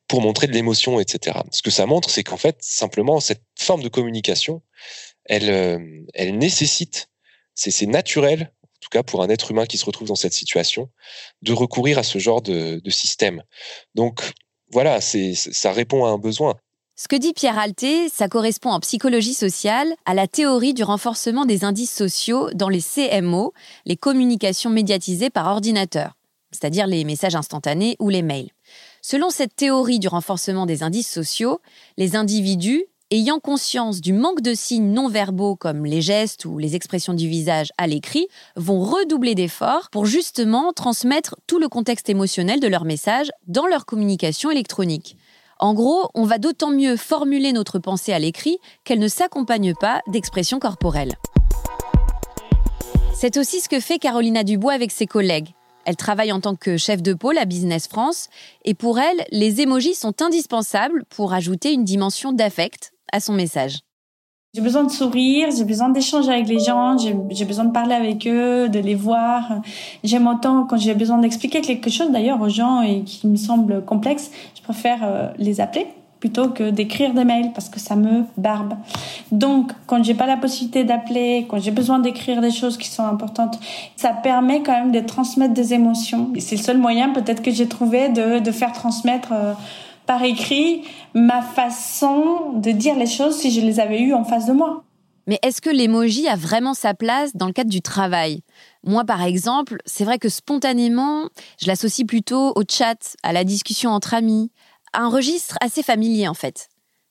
pour 0.07 0.21
montrer 0.21 0.47
de 0.47 0.53
l'émotion, 0.53 1.01
etc. 1.01 1.39
Ce 1.51 1.63
que 1.63 1.71
ça 1.71 1.87
montre, 1.87 2.11
c'est 2.11 2.25
qu'en 2.25 2.37
fait, 2.37 2.59
simplement, 2.61 3.21
cette 3.21 3.43
forme 3.59 3.83
de 3.83 3.89
communication, 3.89 4.63
elle, 5.25 6.07
elle 6.15 6.39
nécessite 6.39 7.09
c'est 7.59 7.87
naturel, 7.87 8.53
en 8.65 8.79
tout 8.81 8.89
cas 8.91 9.03
pour 9.03 9.23
un 9.23 9.29
être 9.29 9.51
humain 9.51 9.67
qui 9.67 9.79
se 9.79 9.85
retrouve 9.85 10.09
dans 10.09 10.15
cette 10.15 10.33
situation, 10.33 10.89
de 11.43 11.53
recourir 11.53 11.99
à 11.99 12.03
ce 12.03 12.19
genre 12.19 12.41
de, 12.41 12.81
système. 12.89 13.43
Donc 13.95 14.21
voilà, 14.71 15.01
ça 15.01 15.73
répond 15.73 16.05
à 16.05 16.11
un 16.11 16.19
besoin. 16.19 16.57
Ce 16.95 17.07
que 17.07 17.17
dit 17.17 17.33
Pierre 17.33 17.59
Alté, 17.59 18.09
ça 18.09 18.29
correspond 18.29 18.71
en 18.71 18.81
psychologie 18.81 19.35
sociale 19.35 19.95
à 20.05 20.15
la 20.15 20.27
théorie 20.27 20.75
du 20.75 20.83
renforcement 20.83 21.45
des 21.45 21.65
indices 21.65 21.95
sociaux 21.95 22.51
dans 22.55 22.69
les 22.69 22.83
CMO, 22.83 23.53
les 23.87 23.97
communications 23.97 24.71
médiatisées 24.71 25.31
par 25.31 25.47
ordinateur, 25.47 26.17
c'est-à-dire 26.51 26.89
les 26.89 27.05
messages 27.05 27.37
instantanés 27.37 27.97
ou 28.01 28.09
les 28.09 28.23
mails. 28.23 28.51
Selon 29.01 29.31
cette 29.31 29.55
théorie 29.55 30.01
du 30.01 30.09
renforcement 30.09 30.67
des 30.67 30.83
indices 30.83 31.11
sociaux, 31.11 31.61
les 31.97 32.17
individus, 32.17 32.87
ayant 33.11 33.41
conscience 33.41 34.01
du 34.01 34.13
manque 34.13 34.43
de 34.43 34.55
signes 34.55 34.93
non 34.93 35.09
verbaux 35.09 35.57
comme 35.57 35.87
les 35.87 36.03
gestes 36.03 36.45
ou 36.45 36.59
les 36.59 36.77
expressions 36.77 37.15
du 37.15 37.29
visage 37.29 37.73
à 37.79 37.87
l'écrit, 37.87 38.29
vont 38.57 38.81
redoubler 38.81 39.35
d'efforts 39.35 39.89
pour 39.91 40.07
justement 40.07 40.73
transmettre 40.73 41.37
tout 41.47 41.59
le 41.59 41.69
contexte 41.69 42.09
émotionnel 42.09 42.61
de 42.61 42.69
leur 42.69 42.85
message 42.85 43.31
dans 43.47 43.67
leur 43.67 43.87
communication 43.87 44.51
électronique. 44.51 45.17
En 45.59 45.75
gros, 45.75 46.09
on 46.15 46.25
va 46.25 46.39
d'autant 46.39 46.71
mieux 46.71 46.97
formuler 46.97 47.53
notre 47.53 47.79
pensée 47.79 48.13
à 48.13 48.19
l'écrit 48.19 48.59
qu'elle 48.85 49.01
ne 49.01 49.09
s'accompagne 49.09 49.75
pas 49.75 50.01
d'expressions 50.07 50.61
corporelles. 50.61 51.17
C'est 53.15 53.37
aussi 53.37 53.61
ce 53.61 53.69
que 53.69 53.81
fait 53.81 53.99
Carolina 53.99 54.45
Dubois 54.45 54.75
avec 54.75 54.93
ses 54.93 55.07
collègues. 55.07 55.49
Elle 55.89 55.97
travaille 55.97 56.33
en 56.33 56.41
tant 56.41 56.55
que 56.55 56.77
chef 56.77 57.03
de 57.03 57.15
pôle 57.15 57.39
à 57.39 57.47
Business 57.47 57.89
France 57.89 58.29
et 58.67 58.75
pour 58.75 58.99
elle, 58.99 59.25
les 59.33 59.63
émojis 59.63 59.95
sont 59.95 60.21
indispensables 60.21 61.05
pour 61.09 61.33
ajouter 61.33 61.73
une 61.73 61.83
dimension 61.83 62.31
d'affect 62.31 62.93
à 63.11 63.21
son 63.21 63.33
message. 63.33 63.79
J'ai 64.53 64.61
besoin 64.61 64.85
de 64.85 64.91
sourire, 64.91 65.49
j'ai 65.51 65.65
besoin 65.65 65.89
d'échanger 65.89 66.31
avec 66.31 66.47
les 66.47 66.59
gens, 66.59 66.99
j'ai 66.99 67.45
besoin 67.47 67.65
de 67.65 67.73
parler 67.73 67.95
avec 67.95 68.27
eux, 68.27 68.69
de 68.69 68.79
les 68.79 68.95
voir. 68.95 69.63
J'aime 70.05 70.27
autant 70.27 70.67
quand 70.67 70.77
j'ai 70.77 70.93
besoin 70.93 71.17
d'expliquer 71.17 71.63
quelque 71.63 71.89
chose 71.89 72.11
d'ailleurs 72.11 72.43
aux 72.43 72.51
gens 72.51 72.83
et 72.83 73.03
qui 73.05 73.27
me 73.27 73.37
semble 73.37 73.83
complexe, 73.83 74.31
je 74.57 74.61
préfère 74.61 74.99
euh, 75.05 75.29
les 75.39 75.59
appeler 75.63 75.87
plutôt 76.21 76.49
que 76.49 76.71
d'écrire 76.71 77.15
des 77.15 77.25
mails 77.25 77.53
parce 77.53 77.69
que 77.69 77.79
ça 77.79 77.97
me 77.97 78.25
barbe. 78.37 78.75
Donc, 79.31 79.73
quand 79.87 80.03
j'ai 80.03 80.15
pas 80.15 80.27
la 80.27 80.37
possibilité 80.37 80.85
d'appeler, 80.85 81.47
quand 81.49 81.59
j'ai 81.61 81.71
besoin 81.71 81.99
d'écrire 81.99 82.41
des 82.41 82.51
choses 82.51 82.77
qui 82.77 82.89
sont 82.89 83.05
importantes, 83.05 83.59
ça 83.97 84.11
permet 84.11 84.63
quand 84.63 84.73
même 84.73 84.93
de 84.93 85.01
transmettre 85.01 85.55
des 85.55 85.75
émotions. 85.75 86.33
C'est 86.39 86.57
le 86.57 86.63
seul 86.63 86.79
moyen 86.79 87.11
peut-être 87.11 87.43
que 87.43 87.51
j'ai 87.51 87.69
trouvé 87.69 88.09
de, 88.09 88.51
faire 88.51 88.73
transmettre 88.73 89.29
euh, 89.33 89.53
par 90.07 90.23
écrit 90.23 90.83
ma 91.15 91.43
façon 91.43 92.53
de 92.55 92.71
dire 92.71 92.97
les 92.97 93.07
choses 93.07 93.37
si 93.37 93.51
je 93.51 93.61
les 93.61 93.79
avais 93.79 94.01
eues 94.01 94.15
en 94.15 94.25
face 94.25 94.47
de 94.47 94.53
moi. 94.53 94.85
Mais 95.29 95.39
est-ce 95.43 95.61
que 95.61 95.69
l'emoji 95.69 96.27
a 96.27 96.37
vraiment 96.37 96.73
sa 96.73 96.95
place 96.95 97.37
dans 97.37 97.47
le 97.47 97.53
cadre 97.53 97.69
du 97.69 97.83
travail? 97.83 98.41
Moi, 98.83 99.05
par 99.05 99.23
exemple, 99.23 99.77
c'est 99.85 100.05
vrai 100.05 100.19
que 100.19 100.31
spontanément, 100.31 101.29
je 101.61 101.67
l'associe 101.67 102.07
plutôt 102.07 102.55
au 102.57 102.63
chat, 102.67 103.15
à 103.23 103.35
la 103.35 103.45
discussion 103.45 103.91
entre 103.91 104.15
amis, 104.15 104.51
un 104.93 105.09
registre 105.09 105.57
assez 105.61 105.83
familier 105.83 106.29
en 106.29 106.35
fait. 106.35 106.69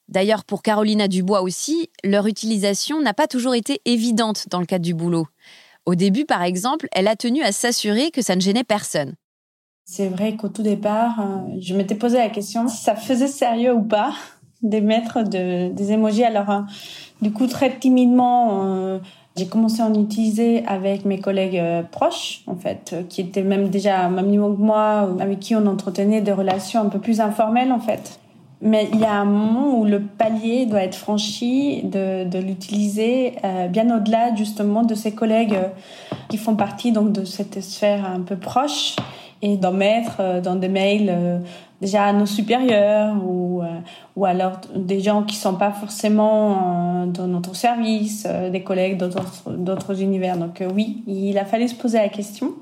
D'ailleurs, 0.07 0.46
pour 0.46 0.62
Carolina 0.62 1.07
Dubois 1.07 1.41
aussi, 1.41 1.89
leur 2.03 2.27
utilisation 2.27 3.01
n'a 3.01 3.13
pas 3.13 3.27
toujours 3.27 3.55
été 3.55 3.81
évidente 3.86 4.48
dans 4.50 4.60
le 4.60 4.65
cadre 4.65 4.86
du 4.86 4.93
boulot. 4.93 5.27
Au 5.86 5.96
début, 5.96 6.25
par 6.25 6.43
exemple, 6.43 6.88
elle 6.91 7.07
a 7.07 7.15
tenu 7.15 7.43
à 7.43 7.51
s'assurer 7.51 8.12
que 8.12 8.22
ça 8.22 8.36
ne 8.36 8.41
gênait 8.41 8.63
personne. 8.63 9.15
C'est 9.86 10.10
vrai 10.10 10.36
qu'au 10.36 10.50
tout 10.50 10.63
départ, 10.63 11.22
euh, 11.22 11.57
je 11.62 11.74
m'étais 11.74 11.96
posé 11.96 12.17
la 12.17 12.29
question 12.29 12.67
si 12.67 12.84
ça 12.84 12.96
faisait 12.96 13.27
sérieux 13.27 13.74
ou 13.74 13.84
pas 13.84 14.13
d'émettre 14.62 15.24
de, 15.24 15.72
des 15.72 15.91
émojis. 15.93 16.25
Alors, 16.25 16.50
euh, 16.50 16.62
du 17.22 17.31
coup, 17.31 17.48
très 17.48 17.77
timidement, 17.79 18.65
euh, 18.65 19.00
j'ai 19.38 19.48
commencé 19.48 19.82
à 19.82 19.86
en 19.86 19.94
utiliser 19.94 20.65
avec 20.65 21.06
mes 21.06 21.20
collègues 21.20 21.62
proches, 21.91 22.41
en 22.48 22.56
fait, 22.56 22.96
qui 23.10 23.22
étaient 23.22 23.44
même 23.44 23.70
déjà 23.70 24.01
à 24.01 24.10
même 24.10 24.27
niveau 24.27 24.53
que 24.53 24.62
moi, 24.62 25.10
avec 25.20 25.39
qui 25.39 25.56
on 25.56 25.65
entretenait 25.65 26.22
des 26.22 26.32
relations 26.32 26.82
un 26.82 26.89
peu 26.89 27.00
plus 27.00 27.22
informelles, 27.22 27.72
en 27.72 27.79
fait. 27.79 28.20
Mais 28.62 28.89
il 28.91 29.00
y 29.00 29.06
a 29.06 29.13
un 29.13 29.25
moment 29.25 29.77
où 29.77 29.86
le 29.86 30.01
palier 30.01 30.65
doit 30.65 30.82
être 30.82 30.96
franchi 30.96 31.84
de, 31.84 32.39
l'utiliser 32.39 33.34
bien 33.70 33.96
au-delà 33.96 34.34
justement 34.36 34.82
de 34.82 34.96
ses 34.96 35.13
collègues 35.13 35.58
qui 36.29 36.38
font 36.38 36.56
partie 36.56 36.91
donc 36.91 37.12
de 37.12 37.24
cette 37.24 37.62
sphère 37.62 38.06
un 38.06 38.22
peu 38.22 38.36
proche 38.36 38.96
et 39.41 39.58
d'en 39.58 39.72
mettre 39.72 40.17
euh, 40.20 40.41
dans 40.41 40.56
des 40.56 40.67
mails 40.67 41.10
euh, 41.10 41.39
déjà 41.81 42.05
à 42.05 42.13
nos 42.13 42.25
supérieurs 42.25 43.15
ou, 43.24 43.62
euh, 43.62 43.65
ou 44.15 44.25
alors 44.25 44.60
des 44.75 45.00
gens 45.00 45.24
qui 45.24 45.36
sont 45.36 45.55
pas 45.55 45.72
forcément 45.72 47.05
dans 47.07 47.27
notre 47.27 47.55
service, 47.55 48.27
des 48.51 48.63
collègues 48.63 48.98
d'autres 48.98 50.01
univers. 50.01 50.38
Donc 50.38 50.63
oui, 50.75 51.03
il 51.07 51.38
a 51.38 51.46
fallu 51.46 51.67
se 51.67 51.75
poser 51.75 52.00
la 52.00 52.10
question. 52.10 52.53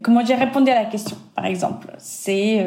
Comment 0.00 0.24
j'ai 0.24 0.34
répondu 0.34 0.70
à 0.70 0.76
la 0.76 0.84
question, 0.84 1.16
par 1.34 1.46
exemple? 1.46 1.92
C'est 1.98 2.64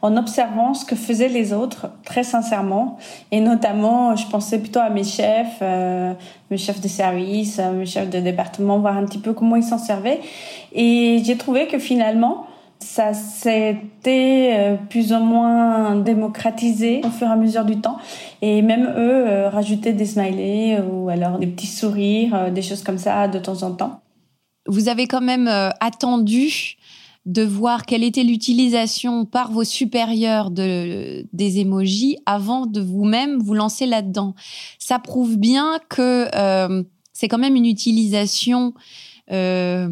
en 0.00 0.16
observant 0.16 0.72
ce 0.72 0.86
que 0.86 0.96
faisaient 0.96 1.28
les 1.28 1.52
autres, 1.52 1.88
très 2.04 2.22
sincèrement. 2.24 2.96
Et 3.30 3.40
notamment, 3.40 4.16
je 4.16 4.26
pensais 4.28 4.58
plutôt 4.58 4.80
à 4.80 4.88
mes 4.88 5.04
chefs, 5.04 5.60
mes 5.60 6.56
chefs 6.56 6.80
de 6.80 6.88
service, 6.88 7.58
mes 7.58 7.84
chefs 7.84 8.08
de 8.08 8.18
département, 8.18 8.78
voir 8.78 8.96
un 8.96 9.04
petit 9.04 9.18
peu 9.18 9.34
comment 9.34 9.56
ils 9.56 9.62
s'en 9.62 9.76
servaient. 9.76 10.20
Et 10.72 11.20
j'ai 11.22 11.36
trouvé 11.36 11.66
que 11.66 11.78
finalement, 11.78 12.46
ça 12.84 13.14
s'était 13.14 14.52
euh, 14.52 14.76
plus 14.76 15.12
ou 15.12 15.18
moins 15.18 15.96
démocratisé 15.96 17.00
au 17.02 17.10
fur 17.10 17.26
et 17.26 17.30
à 17.30 17.36
mesure 17.36 17.64
du 17.64 17.80
temps. 17.80 17.96
Et 18.42 18.60
même 18.60 18.84
eux 18.84 19.26
euh, 19.26 19.48
rajoutaient 19.48 19.94
des 19.94 20.04
smileys 20.04 20.80
ou 20.80 21.08
alors 21.08 21.38
des 21.38 21.46
petits 21.46 21.66
sourires, 21.66 22.34
euh, 22.34 22.50
des 22.50 22.60
choses 22.60 22.82
comme 22.82 22.98
ça 22.98 23.26
de 23.26 23.38
temps 23.38 23.62
en 23.62 23.72
temps. 23.72 24.00
Vous 24.66 24.88
avez 24.88 25.06
quand 25.06 25.22
même 25.22 25.48
attendu 25.80 26.76
de 27.26 27.42
voir 27.42 27.84
quelle 27.84 28.02
était 28.02 28.22
l'utilisation 28.22 29.26
par 29.26 29.50
vos 29.50 29.64
supérieurs 29.64 30.50
de, 30.50 31.26
des 31.34 31.58
émojis 31.58 32.16
avant 32.24 32.64
de 32.64 32.80
vous-même 32.80 33.38
vous 33.42 33.52
lancer 33.52 33.84
là-dedans. 33.84 34.34
Ça 34.78 34.98
prouve 34.98 35.36
bien 35.36 35.78
que 35.90 36.28
c'est 37.12 37.28
quand 37.28 37.38
même 37.38 37.56
une 37.56 37.66
utilisation 37.66 38.72
euh, 39.32 39.88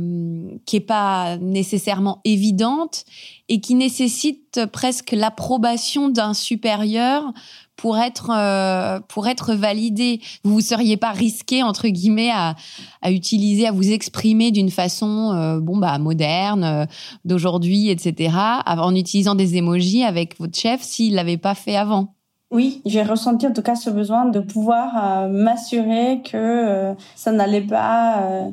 qui 0.66 0.76
est 0.76 0.80
pas 0.80 1.38
nécessairement 1.38 2.20
évidente 2.24 3.04
et 3.48 3.60
qui 3.60 3.74
nécessite 3.74 4.66
presque 4.72 5.12
l'approbation 5.12 6.08
d'un 6.08 6.34
supérieur 6.34 7.32
pour 7.76 7.98
être 7.98 8.30
euh, 8.30 9.00
pour 9.08 9.26
être 9.26 9.54
validé. 9.54 10.20
Vous 10.44 10.56
ne 10.56 10.62
seriez 10.62 10.96
pas 10.96 11.12
risqué 11.12 11.62
entre 11.62 11.88
guillemets 11.88 12.30
à, 12.30 12.54
à 13.00 13.10
utiliser, 13.10 13.66
à 13.66 13.72
vous 13.72 13.90
exprimer 13.90 14.50
d'une 14.50 14.70
façon 14.70 15.32
euh, 15.32 15.60
bon 15.60 15.78
bah 15.78 15.98
moderne 15.98 16.64
euh, 16.64 16.86
d'aujourd'hui, 17.24 17.90
etc. 17.90 18.36
En 18.66 18.94
utilisant 18.94 19.34
des 19.34 19.56
émojis 19.56 20.04
avec 20.04 20.38
votre 20.38 20.58
chef 20.58 20.82
s'il 20.82 21.14
l'avait 21.14 21.38
pas 21.38 21.54
fait 21.54 21.76
avant. 21.76 22.14
Oui, 22.52 22.82
j'ai 22.84 23.02
ressenti 23.02 23.46
en 23.46 23.52
tout 23.52 23.62
cas 23.62 23.74
ce 23.74 23.90
besoin 23.90 24.26
de 24.26 24.38
pouvoir 24.38 25.28
m'assurer 25.28 26.20
que 26.22 26.94
ça 27.16 27.32
n'allait 27.32 27.62
pas 27.62 28.52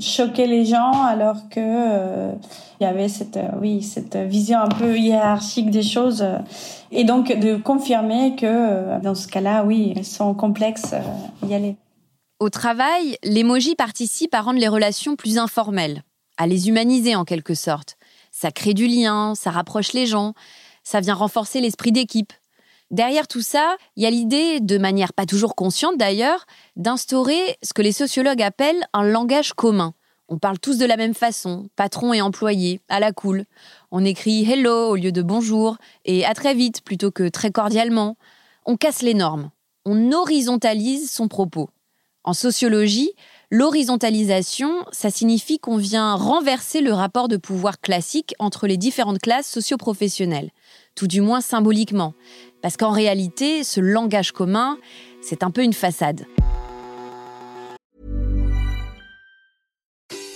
choquer 0.00 0.46
les 0.46 0.64
gens 0.64 1.02
alors 1.04 1.48
que 1.48 1.60
euh, 1.60 2.32
il 2.80 2.84
y 2.84 2.86
avait 2.86 3.08
cette 3.08 3.36
euh, 3.36 3.50
oui 3.60 3.82
cette 3.82 4.16
vision 4.16 4.58
un 4.58 4.68
peu 4.68 4.96
hiérarchique 4.96 5.70
des 5.70 5.82
choses 5.82 6.24
et 6.90 7.04
donc 7.04 7.36
de 7.36 7.56
confirmer 7.56 8.36
que 8.36 8.46
euh, 8.46 9.00
dans 9.00 9.14
ce 9.14 9.26
cas-là 9.28 9.64
oui 9.64 9.94
elles 9.96 10.04
sont 10.04 10.34
complexes 10.34 10.94
y 11.46 11.54
aller. 11.54 11.76
Au 12.40 12.50
travail, 12.50 13.16
l'émoji 13.24 13.74
participe 13.74 14.32
à 14.32 14.42
rendre 14.42 14.60
les 14.60 14.68
relations 14.68 15.16
plus 15.16 15.38
informelles, 15.38 16.04
à 16.36 16.46
les 16.46 16.68
humaniser 16.68 17.16
en 17.16 17.24
quelque 17.24 17.54
sorte. 17.54 17.96
Ça 18.30 18.52
crée 18.52 18.74
du 18.74 18.86
lien, 18.86 19.34
ça 19.34 19.50
rapproche 19.50 19.92
les 19.92 20.06
gens, 20.06 20.34
ça 20.84 21.00
vient 21.00 21.14
renforcer 21.14 21.60
l'esprit 21.60 21.90
d'équipe. 21.90 22.32
Derrière 22.90 23.28
tout 23.28 23.42
ça, 23.42 23.76
il 23.96 24.02
y 24.02 24.06
a 24.06 24.10
l'idée, 24.10 24.60
de 24.60 24.78
manière 24.78 25.12
pas 25.12 25.26
toujours 25.26 25.54
consciente 25.54 25.98
d'ailleurs, 25.98 26.46
d'instaurer 26.76 27.58
ce 27.62 27.74
que 27.74 27.82
les 27.82 27.92
sociologues 27.92 28.42
appellent 28.42 28.86
un 28.94 29.02
langage 29.02 29.52
commun. 29.52 29.92
On 30.30 30.38
parle 30.38 30.58
tous 30.58 30.78
de 30.78 30.86
la 30.86 30.96
même 30.96 31.14
façon, 31.14 31.68
patron 31.76 32.12
et 32.12 32.20
employé, 32.20 32.80
à 32.88 33.00
la 33.00 33.12
cool. 33.12 33.44
On 33.90 34.04
écrit 34.04 34.50
hello 34.50 34.90
au 34.90 34.96
lieu 34.96 35.12
de 35.12 35.22
bonjour 35.22 35.76
et 36.04 36.24
à 36.24 36.34
très 36.34 36.54
vite 36.54 36.82
plutôt 36.82 37.10
que 37.10 37.28
très 37.28 37.50
cordialement. 37.50 38.16
On 38.66 38.76
casse 38.76 39.02
les 39.02 39.14
normes. 39.14 39.50
On 39.86 40.12
horizontalise 40.12 41.10
son 41.10 41.28
propos. 41.28 41.70
En 42.24 42.34
sociologie, 42.34 43.12
l'horizontalisation, 43.50 44.84
ça 44.92 45.08
signifie 45.08 45.58
qu'on 45.58 45.78
vient 45.78 46.14
renverser 46.14 46.82
le 46.82 46.92
rapport 46.92 47.28
de 47.28 47.38
pouvoir 47.38 47.80
classique 47.80 48.34
entre 48.38 48.66
les 48.66 48.76
différentes 48.76 49.20
classes 49.20 49.48
socioprofessionnelles, 49.48 50.50
tout 50.94 51.06
du 51.06 51.22
moins 51.22 51.40
symboliquement. 51.40 52.12
Parce 52.60 52.76
qu'en 52.76 52.90
réalité, 52.90 53.62
ce 53.62 53.80
langage 53.80 54.32
commun, 54.32 54.78
c'est 55.22 55.42
un 55.42 55.50
peu 55.50 55.62
une 55.62 55.72
façade. 55.72 56.26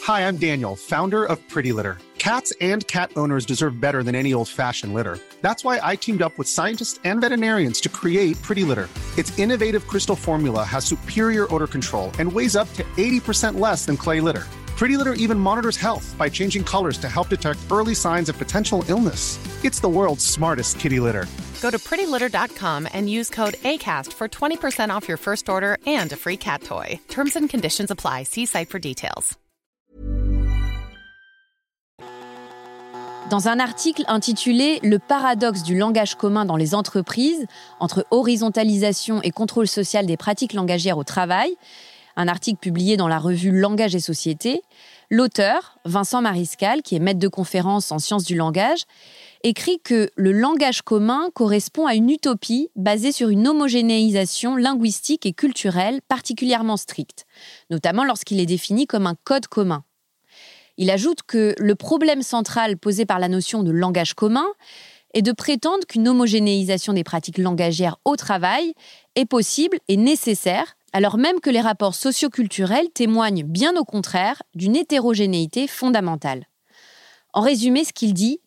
Hi, 0.06 0.22
I'm 0.22 0.36
Daniel, 0.36 0.76
founder 0.76 1.24
of 1.24 1.38
Pretty 1.48 1.72
Litter. 1.72 1.98
Cats 2.18 2.52
and 2.60 2.86
cat 2.86 3.10
owners 3.16 3.44
deserve 3.44 3.80
better 3.80 4.04
than 4.04 4.14
any 4.14 4.32
old-fashioned 4.32 4.94
litter. 4.94 5.18
That's 5.42 5.64
why 5.64 5.80
I 5.82 5.96
teamed 5.96 6.22
up 6.22 6.32
with 6.38 6.46
scientists 6.46 7.00
and 7.04 7.20
veterinarians 7.20 7.80
to 7.80 7.88
create 7.88 8.40
Pretty 8.42 8.62
Litter. 8.62 8.88
Its 9.18 9.36
innovative 9.38 9.86
crystal 9.88 10.14
formula 10.16 10.62
has 10.62 10.84
superior 10.84 11.52
odor 11.52 11.66
control 11.66 12.12
and 12.20 12.32
weighs 12.32 12.54
up 12.54 12.72
to 12.74 12.84
80% 12.96 13.58
less 13.58 13.86
than 13.86 13.96
clay 13.96 14.20
litter. 14.20 14.44
Pretty 14.76 14.96
Litter 14.96 15.14
even 15.14 15.38
monitors 15.38 15.76
health 15.76 16.14
by 16.16 16.28
changing 16.28 16.62
colors 16.64 16.98
to 16.98 17.08
help 17.08 17.28
detect 17.28 17.60
early 17.70 17.94
signs 17.94 18.28
of 18.28 18.38
potential 18.38 18.84
illness. 18.88 19.38
It's 19.64 19.80
the 19.80 19.88
world's 19.88 20.24
smartest 20.24 20.78
kitty 20.78 21.00
litter. 21.00 21.26
Go 21.62 21.70
to 21.70 21.78
prettylitter.com 21.78 22.88
and 22.92 23.08
use 23.08 23.30
code 23.30 23.54
ACAST 23.62 24.12
for 24.12 24.28
20% 24.28 24.90
off 24.90 25.08
your 25.08 25.16
first 25.16 25.48
order 25.48 25.78
and 25.86 26.12
a 26.12 26.16
free 26.16 26.36
cat 26.36 26.62
toy. 26.64 26.98
Terms 27.08 27.36
and 27.36 27.48
conditions 27.48 27.90
apply. 27.90 28.24
See 28.24 28.46
site 28.46 28.68
for 28.68 28.80
details. 28.80 29.36
Dans 33.30 33.48
un 33.48 33.60
article 33.60 34.04
intitulé 34.08 34.78
Le 34.82 34.98
paradoxe 34.98 35.62
du 35.62 35.78
langage 35.78 36.16
commun 36.16 36.44
dans 36.44 36.56
les 36.56 36.74
entreprises, 36.74 37.46
entre 37.80 38.04
horizontalisation 38.10 39.22
et 39.22 39.30
contrôle 39.30 39.68
social 39.68 40.04
des 40.04 40.18
pratiques 40.18 40.52
langagières 40.52 40.98
au 40.98 41.04
travail, 41.04 41.54
un 42.16 42.28
article 42.28 42.58
publié 42.58 42.98
dans 42.98 43.08
la 43.08 43.18
revue 43.18 43.52
Langage 43.52 43.94
et 43.94 44.00
Société, 44.00 44.60
l'auteur, 45.08 45.78
Vincent 45.86 46.20
Mariscal, 46.20 46.82
qui 46.82 46.96
est 46.96 46.98
maître 46.98 47.20
de 47.20 47.28
conférence 47.28 47.90
en 47.90 47.98
sciences 47.98 48.24
du 48.24 48.34
langage, 48.34 48.82
écrit 49.44 49.80
que 49.80 50.10
le 50.16 50.32
langage 50.32 50.82
commun 50.82 51.30
correspond 51.34 51.86
à 51.86 51.94
une 51.94 52.10
utopie 52.10 52.70
basée 52.76 53.12
sur 53.12 53.28
une 53.28 53.48
homogénéisation 53.48 54.56
linguistique 54.56 55.26
et 55.26 55.32
culturelle 55.32 56.00
particulièrement 56.08 56.76
stricte, 56.76 57.26
notamment 57.70 58.04
lorsqu'il 58.04 58.40
est 58.40 58.46
défini 58.46 58.86
comme 58.86 59.06
un 59.06 59.16
code 59.24 59.46
commun. 59.46 59.84
Il 60.78 60.90
ajoute 60.90 61.22
que 61.26 61.54
le 61.58 61.74
problème 61.74 62.22
central 62.22 62.78
posé 62.78 63.04
par 63.04 63.18
la 63.18 63.28
notion 63.28 63.62
de 63.62 63.70
langage 63.70 64.14
commun 64.14 64.46
est 65.14 65.22
de 65.22 65.32
prétendre 65.32 65.86
qu'une 65.86 66.08
homogénéisation 66.08 66.92
des 66.92 67.04
pratiques 67.04 67.38
langagières 67.38 67.98
au 68.04 68.16
travail 68.16 68.72
est 69.14 69.26
possible 69.26 69.78
et 69.88 69.96
nécessaire, 69.96 70.76
alors 70.92 71.18
même 71.18 71.40
que 71.40 71.50
les 71.50 71.60
rapports 71.60 71.94
socioculturels 71.94 72.90
témoignent 72.90 73.44
bien 73.44 73.76
au 73.76 73.84
contraire 73.84 74.42
d'une 74.54 74.76
hétérogénéité 74.76 75.66
fondamentale. 75.66 76.46
En 77.34 77.40
résumé, 77.40 77.84
ce 77.84 77.92
qu'il 77.92 78.12
dit, 78.12 78.40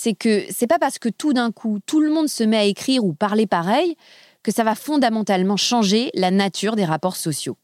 c'est 0.00 0.14
que 0.14 0.44
c'est 0.48 0.68
pas 0.68 0.78
parce 0.78 1.00
que 1.00 1.08
tout 1.08 1.32
d'un 1.32 1.50
coup 1.50 1.80
tout 1.84 2.00
le 2.00 2.08
monde 2.08 2.28
se 2.28 2.44
met 2.44 2.56
à 2.56 2.62
écrire 2.62 3.04
ou 3.04 3.14
parler 3.14 3.48
pareil 3.48 3.96
que 4.44 4.52
ça 4.52 4.62
va 4.62 4.76
fondamentalement 4.76 5.56
changer 5.56 6.12
la 6.14 6.30
nature 6.30 6.76
des 6.76 6.84
rapports 6.84 7.16
sociaux. 7.16 7.56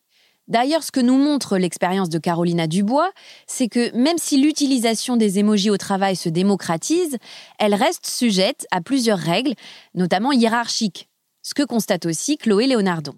D'ailleurs, 0.48 0.82
ce 0.82 0.90
que 0.90 0.98
nous 0.98 1.16
montre 1.16 1.58
l'expérience 1.58 2.08
de 2.08 2.18
Carolina 2.18 2.66
Dubois, 2.66 3.12
c'est 3.46 3.68
que 3.68 3.96
même 3.96 4.18
si 4.18 4.42
l'utilisation 4.42 5.16
des 5.16 5.38
émojis 5.38 5.70
au 5.70 5.76
travail 5.76 6.16
se 6.16 6.28
démocratise, 6.28 7.18
elle 7.60 7.72
reste 7.72 8.06
sujette 8.06 8.66
à 8.72 8.80
plusieurs 8.80 9.18
règles, 9.18 9.54
notamment 9.94 10.32
hiérarchiques. 10.32 11.08
Ce 11.42 11.54
que 11.54 11.62
constate 11.62 12.04
aussi 12.04 12.36
Chloé 12.36 12.66
Léonardon. 12.66 13.14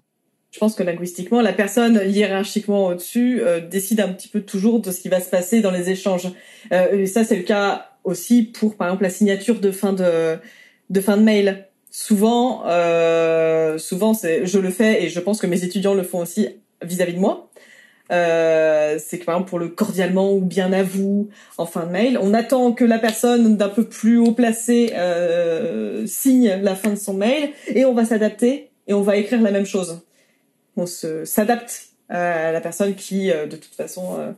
Je 0.51 0.59
pense 0.59 0.75
que 0.75 0.83
linguistiquement, 0.83 1.41
la 1.41 1.53
personne 1.53 2.01
hiérarchiquement 2.05 2.87
au-dessus 2.87 3.41
euh, 3.41 3.59
décide 3.59 3.99
un 3.99 4.09
petit 4.09 4.27
peu 4.27 4.41
toujours 4.41 4.79
de 4.79 4.91
ce 4.91 5.01
qui 5.01 5.09
va 5.09 5.19
se 5.19 5.29
passer 5.29 5.61
dans 5.61 5.71
les 5.71 5.89
échanges. 5.89 6.29
Euh, 6.71 6.99
et 6.99 7.07
ça, 7.07 7.23
c'est 7.23 7.35
le 7.35 7.43
cas 7.43 7.96
aussi 8.07 8.43
pour, 8.43 8.75
par 8.75 8.87
exemple, 8.87 9.03
la 9.03 9.09
signature 9.09 9.59
de 9.59 9.69
fin 9.71 9.93
de, 9.93 10.37
de 10.89 11.01
fin 11.01 11.17
de 11.17 11.23
mail. 11.23 11.67
Souvent, 11.91 12.63
euh, 12.65 13.77
souvent, 13.77 14.13
je 14.13 14.59
le 14.59 14.69
fais 14.69 15.03
et 15.03 15.09
je 15.09 15.19
pense 15.19 15.39
que 15.39 15.47
mes 15.47 15.63
étudiants 15.63 15.93
le 15.93 16.03
font 16.03 16.19
aussi 16.19 16.47
vis-à-vis 16.81 17.13
de 17.13 17.19
moi. 17.19 17.49
Euh, 18.09 18.97
c'est 18.99 19.19
que 19.19 19.25
par 19.25 19.35
exemple 19.35 19.49
pour 19.49 19.59
le 19.59 19.67
cordialement 19.67 20.33
ou 20.33 20.39
bien 20.39 20.71
à 20.71 20.81
vous 20.81 21.29
en 21.57 21.65
fin 21.65 21.85
de 21.85 21.91
mail, 21.91 22.17
on 22.21 22.33
attend 22.33 22.71
que 22.71 22.85
la 22.85 22.99
personne 22.99 23.57
d'un 23.57 23.67
peu 23.67 23.83
plus 23.83 24.17
haut 24.17 24.31
placé 24.31 24.93
euh, 24.95 26.07
signe 26.07 26.57
la 26.61 26.75
fin 26.75 26.91
de 26.91 26.95
son 26.95 27.15
mail 27.15 27.49
et 27.67 27.83
on 27.83 27.93
va 27.93 28.05
s'adapter 28.05 28.69
et 28.87 28.93
on 28.93 29.01
va 29.01 29.17
écrire 29.17 29.41
la 29.41 29.51
même 29.51 29.65
chose. 29.65 29.99
On 30.77 30.85
se 30.85 31.25
s'adapte 31.25 31.86
à 32.09 32.51
la 32.51 32.61
personne 32.61 32.95
qui 32.95 33.31
euh, 33.31 33.47
de 33.47 33.55
toute 33.55 33.73
façon 33.73 34.17
euh, 34.19 34.31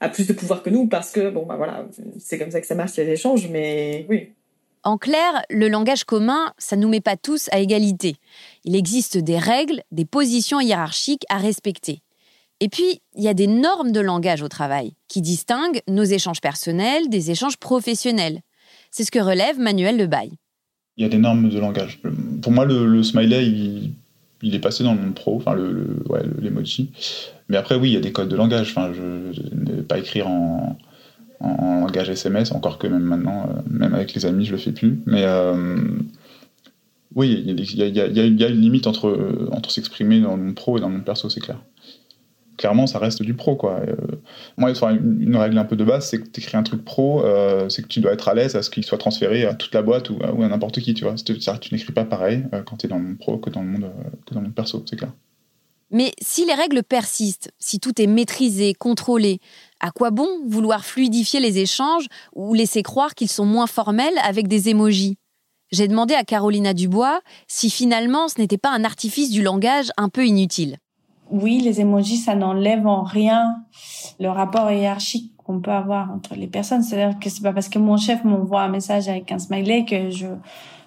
a 0.00 0.08
plus 0.08 0.26
de 0.26 0.32
pouvoir 0.32 0.62
que 0.62 0.70
nous 0.70 0.86
parce 0.86 1.10
que 1.10 1.30
bon 1.30 1.46
bah 1.46 1.56
voilà 1.56 1.86
c'est 2.18 2.38
comme 2.38 2.50
ça 2.50 2.60
que 2.60 2.66
ça 2.66 2.74
marche 2.74 2.96
les 2.96 3.08
échanges 3.08 3.48
mais 3.48 4.06
oui 4.08 4.30
en 4.86 4.98
clair, 4.98 5.42
le 5.48 5.68
langage 5.68 6.04
commun, 6.04 6.52
ça 6.58 6.76
nous 6.76 6.90
met 6.90 7.00
pas 7.00 7.16
tous 7.16 7.48
à 7.52 7.58
égalité. 7.58 8.16
Il 8.64 8.76
existe 8.76 9.16
des 9.16 9.38
règles, 9.38 9.80
des 9.92 10.04
positions 10.04 10.60
hiérarchiques 10.60 11.24
à 11.30 11.38
respecter. 11.38 12.02
Et 12.60 12.68
puis, 12.68 13.00
il 13.16 13.24
y 13.24 13.28
a 13.28 13.34
des 13.34 13.46
normes 13.46 13.92
de 13.92 14.00
langage 14.00 14.42
au 14.42 14.48
travail 14.48 14.92
qui 15.08 15.22
distinguent 15.22 15.80
nos 15.88 16.04
échanges 16.04 16.42
personnels 16.42 17.08
des 17.08 17.30
échanges 17.30 17.56
professionnels. 17.56 18.40
C'est 18.90 19.04
ce 19.04 19.10
que 19.10 19.18
relève 19.18 19.58
Manuel 19.58 19.96
Lebaille. 19.96 20.36
Il 20.98 21.02
y 21.02 21.06
a 21.06 21.08
des 21.08 21.18
normes 21.18 21.48
de 21.48 21.58
langage. 21.58 22.00
Pour 22.42 22.52
moi, 22.52 22.66
le, 22.66 23.02
smiley, 23.02 23.46
il, 23.46 23.92
est 24.52 24.58
passé 24.58 24.82
dans 24.82 24.94
le 24.94 25.00
monde 25.00 25.14
pro, 25.14 25.36
enfin 25.36 25.54
l'emoji. 25.54 26.90
Mais 27.48 27.56
après, 27.56 27.76
oui, 27.76 27.90
il 27.90 27.94
y 27.94 27.96
a 27.96 28.00
des 28.00 28.10
codes 28.10 28.28
de 28.28 28.36
langage. 28.36 28.70
Enfin, 28.70 28.92
je 28.92 29.02
ne 29.54 29.72
vais 29.76 29.82
pas 29.82 29.98
écrire 29.98 30.26
en, 30.26 30.76
en 31.38 31.80
langage 31.80 32.10
SMS, 32.10 32.52
encore 32.52 32.78
que 32.78 32.86
même 32.86 33.02
maintenant, 33.02 33.48
euh, 33.48 33.60
même 33.70 33.94
avec 33.94 34.14
les 34.14 34.26
amis, 34.26 34.44
je 34.44 34.52
le 34.52 34.58
fais 34.58 34.72
plus. 34.72 34.98
Mais 35.06 35.22
euh, 35.24 35.76
oui, 37.14 37.44
il 37.46 37.60
y, 37.60 38.00
a, 38.00 38.48
une 38.48 38.60
limite 38.60 38.86
entre, 38.86 39.48
entre 39.52 39.70
s'exprimer 39.70 40.20
dans 40.20 40.36
le 40.36 40.42
monde 40.42 40.54
pro 40.54 40.78
et 40.78 40.80
dans 40.80 40.88
le 40.88 40.94
monde 40.94 41.04
perso, 41.04 41.28
c'est 41.28 41.40
clair. 41.40 41.60
Clairement, 42.56 42.86
ça 42.86 42.98
reste 42.98 43.22
du 43.22 43.34
pro, 43.34 43.56
quoi. 43.56 43.80
Euh, 43.80 43.96
moi, 44.56 44.70
une, 44.70 45.20
une, 45.20 45.36
règle 45.36 45.58
un 45.58 45.64
peu 45.64 45.76
de 45.76 45.84
base, 45.84 46.08
c'est 46.08 46.18
que 46.18 46.28
tu 46.28 46.40
écris 46.40 46.56
un 46.56 46.62
truc 46.62 46.84
pro, 46.84 47.24
c'est 47.68 47.82
que 47.82 47.88
tu 47.88 48.00
dois 48.00 48.12
être 48.12 48.28
à 48.28 48.34
l'aise 48.34 48.56
à 48.56 48.62
ce 48.62 48.70
qu'il 48.70 48.84
soit 48.84 48.98
transféré 48.98 49.44
à 49.44 49.54
toute 49.54 49.74
la 49.74 49.82
boîte 49.82 50.10
ou, 50.10 50.18
à 50.22 50.48
n'importe 50.48 50.80
qui, 50.80 50.94
tu 50.94 51.04
vois. 51.04 51.14
Tu, 51.14 51.34
n'écris 51.72 51.92
pas 51.92 52.04
pareil 52.04 52.44
quand 52.66 52.76
tu 52.76 52.86
es 52.86 52.88
dans 52.88 52.98
le 52.98 53.04
monde 53.04 53.18
pro 53.18 53.38
que 53.38 53.50
dans 53.50 53.62
le 53.62 53.68
monde, 53.68 53.90
que 54.26 54.34
dans 54.34 54.40
le 54.40 54.46
monde 54.46 54.54
perso, 54.54 54.84
c'est 54.86 54.96
clair. 54.96 55.10
Mais 55.90 56.12
si 56.20 56.44
les 56.44 56.54
règles 56.54 56.82
persistent, 56.82 57.52
si 57.60 57.78
tout 57.78 58.00
est 58.02 58.08
maîtrisé, 58.08 58.74
contrôlé, 58.74 59.38
à 59.78 59.92
quoi 59.92 60.10
bon 60.10 60.28
vouloir 60.44 60.84
fluidifier 60.84 61.38
les 61.38 61.58
échanges 61.58 62.06
ou 62.34 62.52
laisser 62.52 62.82
croire 62.82 63.14
qu'ils 63.14 63.28
sont 63.28 63.46
moins 63.46 63.68
formels 63.68 64.18
avec 64.24 64.48
des 64.48 64.68
émojis? 64.68 65.18
J'ai 65.70 65.86
demandé 65.86 66.14
à 66.14 66.24
Carolina 66.24 66.74
Dubois 66.74 67.20
si 67.46 67.70
finalement 67.70 68.28
ce 68.28 68.40
n'était 68.40 68.58
pas 68.58 68.72
un 68.72 68.84
artifice 68.84 69.30
du 69.30 69.42
langage 69.42 69.90
un 69.96 70.08
peu 70.08 70.26
inutile. 70.26 70.78
Oui, 71.30 71.60
les 71.60 71.80
émojis, 71.80 72.18
ça 72.18 72.34
n'enlève 72.34 72.86
en 72.86 73.02
rien 73.02 73.56
le 74.20 74.28
rapport 74.28 74.70
hiérarchique 74.70 75.32
qu'on 75.36 75.60
peut 75.60 75.72
avoir 75.72 76.10
entre 76.10 76.34
les 76.34 76.46
personnes. 76.46 76.82
C'est-à-dire 76.82 77.18
que 77.18 77.28
c'est 77.28 77.42
pas 77.42 77.52
parce 77.52 77.68
que 77.68 77.78
mon 77.78 77.96
chef 77.96 78.24
m'envoie 78.24 78.62
un 78.62 78.68
message 78.68 79.08
avec 79.08 79.30
un 79.32 79.38
smiley 79.38 79.84
que 79.84 80.10
je 80.10 80.26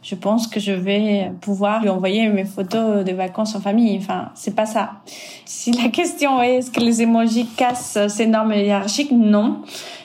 je 0.04 0.16
pense 0.16 0.48
que 0.48 0.60
je 0.60 0.72
vais 0.72 1.32
pouvoir 1.42 1.82
lui 1.82 1.90
envoyer 1.90 2.30
mes 2.30 2.46
photos 2.46 3.04
de 3.04 3.12
vacances 3.12 3.56
en 3.56 3.60
famille. 3.60 3.98
Enfin, 3.98 4.30
c'est 4.36 4.56
pas 4.56 4.66
ça. 4.66 4.92
Si 5.44 5.72
la 5.72 5.90
question 5.90 6.42
est 6.42 6.58
est-ce 6.58 6.72
que 6.72 6.80
les 6.80 7.02
emojis 7.02 7.48
cassent 7.58 7.98
ces 8.08 8.26
normes 8.26 8.54
hiérarchiques, 8.54 9.12
non. 9.12 9.64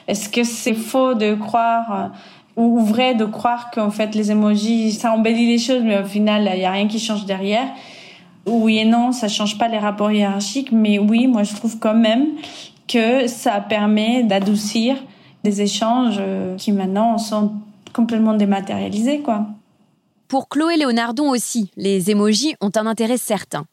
Est-ce 0.09 0.29
que 0.29 0.43
c'est 0.43 0.75
faux 0.75 1.15
de 1.15 1.35
croire 1.35 2.11
ou 2.57 2.81
vrai 2.81 3.15
de 3.15 3.25
croire 3.25 3.71
qu'en 3.71 3.91
fait 3.91 4.15
les 4.15 4.31
emojis 4.31 4.93
ça 4.93 5.13
embellit 5.13 5.47
les 5.47 5.59
choses, 5.59 5.83
mais 5.85 6.01
au 6.01 6.05
final 6.05 6.51
il 6.53 6.61
y 6.61 6.65
a 6.65 6.73
rien 6.73 6.89
qui 6.89 6.99
change 6.99 7.25
derrière? 7.25 7.69
Oui 8.47 8.79
et 8.79 8.85
non, 8.85 9.13
ça 9.13 9.29
change 9.29 9.59
pas 9.59 9.69
les 9.69 9.79
rapports 9.79 10.11
hiérarchiques, 10.11 10.73
mais 10.73 10.99
oui, 10.99 11.27
moi 11.27 11.43
je 11.43 11.55
trouve 11.55 11.79
quand 11.79 11.95
même 11.95 12.29
que 12.89 13.27
ça 13.27 13.61
permet 13.61 14.25
d'adoucir 14.25 14.97
des 15.45 15.63
échanges 15.63 16.21
qui 16.59 16.73
maintenant 16.73 17.19
sont 17.19 17.53
complètement 17.93 18.35
dématérialisés, 18.35 19.21
quoi. 19.21 19.47
Pour 20.33 20.49
Chloé 20.49 20.77
Léonardon 20.79 21.29
aussi, 21.29 21.71
les 21.77 22.11
émojis 22.11 22.55
ont 22.63 22.71
un 22.75 22.87
intérêt 22.87 23.19
certain. 23.19 23.67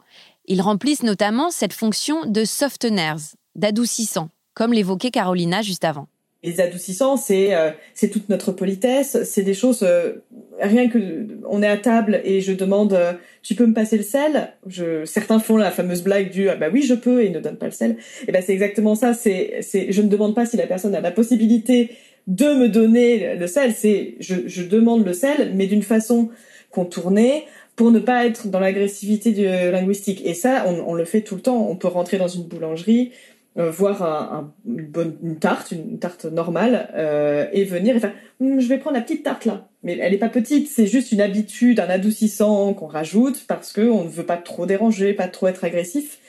Ils 0.46 0.62
remplissent 0.62 1.04
notamment 1.04 1.52
cette 1.52 1.72
fonction 1.72 2.26
de 2.26 2.44
softeners, 2.44 3.36
d'adoucissant, 3.56 4.30
comme 4.56 4.74
l'évoquait 4.74 5.10
Carolina 5.10 5.62
juste 5.62 5.86
avant. 5.86 6.08
Les 6.44 6.60
adoucissants, 6.60 7.16
c'est 7.16 7.54
euh, 7.54 7.72
toute 8.12 8.28
notre 8.30 8.52
politesse, 8.52 9.24
c'est 9.24 9.44
des 9.44 9.54
choses 9.54 9.84
euh, 9.84 10.16
rien 10.62 10.90
que 10.90 11.28
on 11.48 11.62
est 11.62 11.68
à 11.68 11.78
table 11.78 12.22
et 12.24 12.42
je 12.42 12.54
demande 12.54 12.94
euh, 12.94 13.14
tu 13.44 13.56
peux 13.56 13.66
me 13.66 13.74
passer 13.74 13.98
le 13.98 14.04
sel? 14.04 14.54
Je, 14.68 15.06
certains 15.06 15.40
font 15.40 15.58
la 15.58 15.72
fameuse 15.72 16.04
blague 16.04 16.32
du 16.32 16.50
ah 16.50 16.56
bah 16.56 16.68
oui 16.72 16.82
je 16.82 16.94
peux 16.94 17.22
et 17.22 17.28
ils 17.28 17.32
ne 17.32 17.40
donnent 17.40 17.58
pas 17.58 17.68
le 17.68 17.72
sel 17.72 17.98
et 18.28 18.32
ben 18.32 18.42
c'est 18.46 18.54
exactement 18.54 18.96
ça 18.96 19.14
c'est 19.14 19.60
c'est 19.62 19.92
je 19.92 20.02
ne 20.02 20.08
demande 20.08 20.36
pas 20.36 20.46
si 20.46 20.58
la 20.58 20.68
personne 20.68 20.96
a 20.96 21.02
la 21.02 21.12
possibilité 21.12 21.92
de 22.28 22.54
me 22.54 22.68
donner 22.68 23.36
le 23.36 23.48
sel 23.48 23.74
c'est 23.74 24.16
je, 24.20 24.36
je 24.46 24.64
demande 24.64 25.06
le 25.06 25.14
sel 25.14 25.52
mais 25.56 25.68
d'une 25.68 25.84
façon 25.84 26.30
contourner 26.72 27.46
pour 27.80 27.92
ne 27.92 28.00
pas 28.00 28.26
être 28.26 28.50
dans 28.50 28.60
l'agressivité 28.60 29.32
du 29.32 29.46
linguistique. 29.46 30.22
Et 30.26 30.34
ça, 30.34 30.66
on, 30.68 30.94
le 30.94 31.06
fait 31.06 31.22
tout 31.22 31.36
le 31.36 31.42
temps. 31.42 31.66
On 31.70 31.78
peut 31.78 31.88
rentrer 31.88 32.18
dans 32.18 32.28
une 32.28 32.44
boulangerie, 32.44 33.14
euh, 33.58 33.72
voir 33.72 34.04
un, 34.04 34.54
une, 34.68 34.86
bonne, 34.86 35.18
une 35.24 35.40
tarte, 35.40 35.72
une 35.72 36.00
tarte 36.00 36.26
normale, 36.26 36.90
euh, 36.96 37.48
et 37.52 37.64
venir 37.64 37.96
et 37.96 38.00
faire 38.00 38.14
hum, 38.40 38.60
je 38.60 38.68
vais 38.68 38.78
prendre 38.78 38.96
la 38.96 39.02
petite 39.02 39.24
tarte 39.24 39.46
là. 39.46 39.68
Mais 39.84 39.98
elle 39.98 40.14
est 40.14 40.18
pas 40.20 40.30
petite, 40.30 40.68
c'est 40.70 40.88
juste 40.88 41.12
une 41.12 41.22
habitude, 41.22 41.80
un 41.80 41.90
adoucissant 41.90 42.74
qu'on 42.74 42.88
rajoute 42.88 43.46
parce 43.48 43.72
que 43.72 43.82
on 43.82 44.04
ne 44.04 44.10
veut 44.10 44.26
pas 44.26 44.38
trop 44.38 44.66
déranger, 44.66 45.14
pas 45.14 45.28
trop 45.28 45.48
être 45.48 45.64
agressif. 45.64 46.20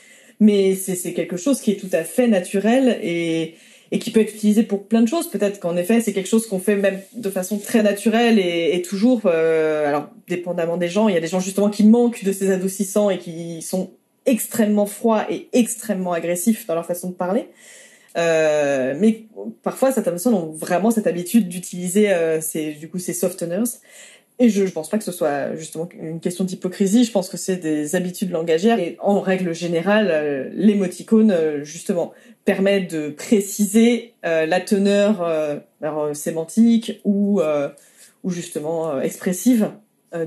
Mais 0.40 0.74
c'est 0.74 1.12
quelque 1.12 1.36
chose 1.36 1.60
qui 1.60 1.70
est 1.70 1.76
tout 1.76 1.90
à 1.92 2.02
fait 2.02 2.26
naturel 2.26 2.98
et, 3.02 3.56
et 3.92 3.98
qui 3.98 4.10
peut 4.10 4.20
être 4.20 4.34
utilisé 4.34 4.62
pour 4.62 4.86
plein 4.86 5.02
de 5.02 5.08
choses. 5.08 5.28
Peut-être 5.28 5.60
qu'en 5.60 5.76
effet, 5.76 6.00
c'est 6.00 6.14
quelque 6.14 6.28
chose 6.28 6.46
qu'on 6.46 6.58
fait 6.58 6.76
même 6.76 7.00
de 7.14 7.28
façon 7.28 7.58
très 7.58 7.82
naturelle 7.82 8.38
et, 8.38 8.70
et 8.74 8.80
toujours. 8.80 9.22
Euh, 9.26 9.86
alors, 9.86 10.08
dépendamment 10.28 10.78
des 10.78 10.88
gens, 10.88 11.08
il 11.08 11.14
y 11.14 11.18
a 11.18 11.20
des 11.20 11.26
gens 11.26 11.40
justement 11.40 11.68
qui 11.68 11.84
manquent 11.84 12.24
de 12.24 12.32
ces 12.32 12.50
adoucissants 12.50 13.10
et 13.10 13.18
qui 13.18 13.60
sont 13.60 13.90
extrêmement 14.26 14.86
froids 14.86 15.30
et 15.30 15.48
extrêmement 15.52 16.12
agressifs 16.12 16.66
dans 16.66 16.74
leur 16.74 16.86
façon 16.86 17.10
de 17.10 17.14
parler. 17.14 17.48
Euh, 18.18 18.94
mais 18.98 19.26
parfois, 19.62 19.92
certaines 19.92 20.14
personnes 20.14 20.34
ont 20.34 20.50
vraiment 20.50 20.90
cette 20.90 21.06
habitude 21.06 21.48
d'utiliser 21.48 22.10
euh, 22.10 22.40
ces, 22.40 22.72
du 22.72 22.88
coup, 22.88 22.98
ces 22.98 23.14
softeners. 23.14 23.78
Et 24.42 24.48
je 24.48 24.64
ne 24.64 24.70
pense 24.70 24.88
pas 24.88 24.96
que 24.96 25.04
ce 25.04 25.12
soit 25.12 25.54
justement 25.54 25.86
une 26.00 26.18
question 26.18 26.44
d'hypocrisie. 26.44 27.04
Je 27.04 27.12
pense 27.12 27.28
que 27.28 27.36
c'est 27.36 27.58
des 27.58 27.94
habitudes 27.94 28.30
langagières. 28.30 28.78
Et 28.78 28.96
en 28.98 29.20
règle 29.20 29.54
générale, 29.54 30.08
euh, 30.10 30.48
l'émoticône, 30.54 31.30
euh, 31.30 31.62
justement, 31.62 32.12
permet 32.46 32.80
de 32.80 33.10
préciser 33.10 34.14
euh, 34.24 34.46
la 34.46 34.62
teneur 34.62 35.60
sémantique 36.14 37.00
ou, 37.04 37.42
ou 38.24 38.30
justement 38.30 38.98
expressive 39.00 39.70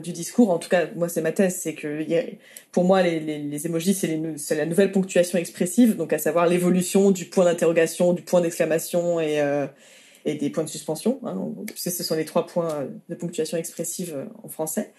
du 0.02 0.14
discours. 0.14 0.50
En 0.50 0.60
tout 0.60 0.70
cas, 0.70 0.88
moi, 0.96 1.10
c'est 1.10 1.22
ma 1.22 1.32
thèse. 1.32 1.60
C'est 1.62 1.76
que 1.76 2.06
pour 2.72 2.86
moi, 2.86 3.02
les, 3.02 3.20
les, 3.20 3.66
emojis, 3.66 3.94
c'est 3.94 4.56
la 4.56 4.66
nouvelle 4.66 4.92
ponctuation 4.92 5.38
expressive. 5.38 5.98
Donc, 5.98 6.14
à 6.14 6.18
savoir 6.18 6.48
l'évolution 6.48 7.12
du 7.12 7.26
point 7.26 7.46
d'interrogation, 7.46 8.14
du 8.14 8.22
point 8.22 8.42
d'exclamation 8.42 9.20
et 9.20 9.42
et 10.26 10.36
des 10.36 10.50
points 10.50 10.64
de 10.64 10.70
suspension. 10.70 11.20
Hein, 11.26 11.38
ce 11.76 12.04
sont 12.04 12.16
les 12.16 12.26
trois 12.26 12.46
points 12.46 12.88
de 13.10 13.16
ponctuation 13.16 13.58
expressive 13.58 14.14
euh, 14.16 14.26
en 14.44 14.48
français. 14.48 14.94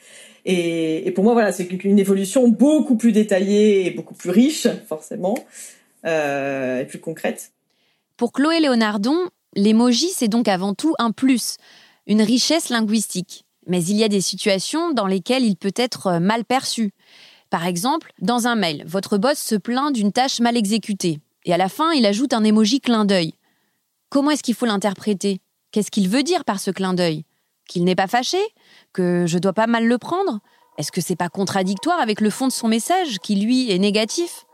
Et, 0.44 1.10
pour 1.14 1.24
moi, 1.24 1.32
voilà, 1.32 1.52
c'est 1.52 1.64
une 1.64 1.98
évolution 1.98 2.48
beaucoup 2.48 2.96
plus 2.96 3.12
détaillée 3.12 3.86
et 3.86 3.90
beaucoup 3.90 4.14
plus 4.14 4.30
riche, 4.30 4.68
forcément, 4.86 5.34
euh, 6.04 6.80
et 6.80 6.84
plus 6.84 7.00
concrète. 7.00 7.52
Pour 8.16 8.32
Chloé 8.32 8.60
Léonardon, 8.60 9.16
l'emoji, 9.56 10.08
c'est 10.10 10.28
donc 10.28 10.48
avant 10.48 10.74
tout 10.74 10.94
un 10.98 11.12
plus, 11.12 11.56
une 12.06 12.22
richesse 12.22 12.68
linguistique. 12.68 13.43
Mais 13.66 13.82
il 13.84 13.96
y 13.96 14.04
a 14.04 14.08
des 14.08 14.20
situations 14.20 14.92
dans 14.92 15.06
lesquelles 15.06 15.44
il 15.44 15.56
peut 15.56 15.72
être 15.76 16.18
mal 16.18 16.44
perçu. 16.44 16.92
Par 17.50 17.66
exemple, 17.66 18.12
dans 18.20 18.46
un 18.46 18.56
mail, 18.56 18.84
votre 18.86 19.16
boss 19.16 19.38
se 19.38 19.54
plaint 19.54 19.92
d'une 19.92 20.12
tâche 20.12 20.40
mal 20.40 20.56
exécutée. 20.56 21.20
Et 21.44 21.54
à 21.54 21.56
la 21.56 21.68
fin, 21.68 21.92
il 21.92 22.06
ajoute 22.06 22.32
un 22.32 22.44
émoji 22.44 22.80
clin 22.80 23.04
d'œil. 23.04 23.34
Comment 24.08 24.30
est-ce 24.30 24.42
qu'il 24.42 24.54
faut 24.54 24.66
l'interpréter? 24.66 25.40
Qu'est-ce 25.70 25.90
qu'il 25.90 26.08
veut 26.08 26.22
dire 26.22 26.44
par 26.44 26.60
ce 26.60 26.70
clin 26.70 26.94
d'œil? 26.94 27.24
Qu'il 27.68 27.84
n'est 27.84 27.94
pas 27.94 28.06
fâché? 28.06 28.38
Que 28.92 29.24
je 29.26 29.38
dois 29.38 29.52
pas 29.52 29.66
mal 29.66 29.86
le 29.86 29.98
prendre? 29.98 30.40
Est-ce 30.78 30.92
que 30.92 31.00
c'est 31.00 31.16
pas 31.16 31.28
contradictoire 31.28 32.00
avec 32.00 32.20
le 32.20 32.30
fond 32.30 32.48
de 32.48 32.52
son 32.52 32.68
message 32.68 33.18
qui 33.18 33.36
lui 33.36 33.70
est 33.70 33.78
négatif? 33.78 34.46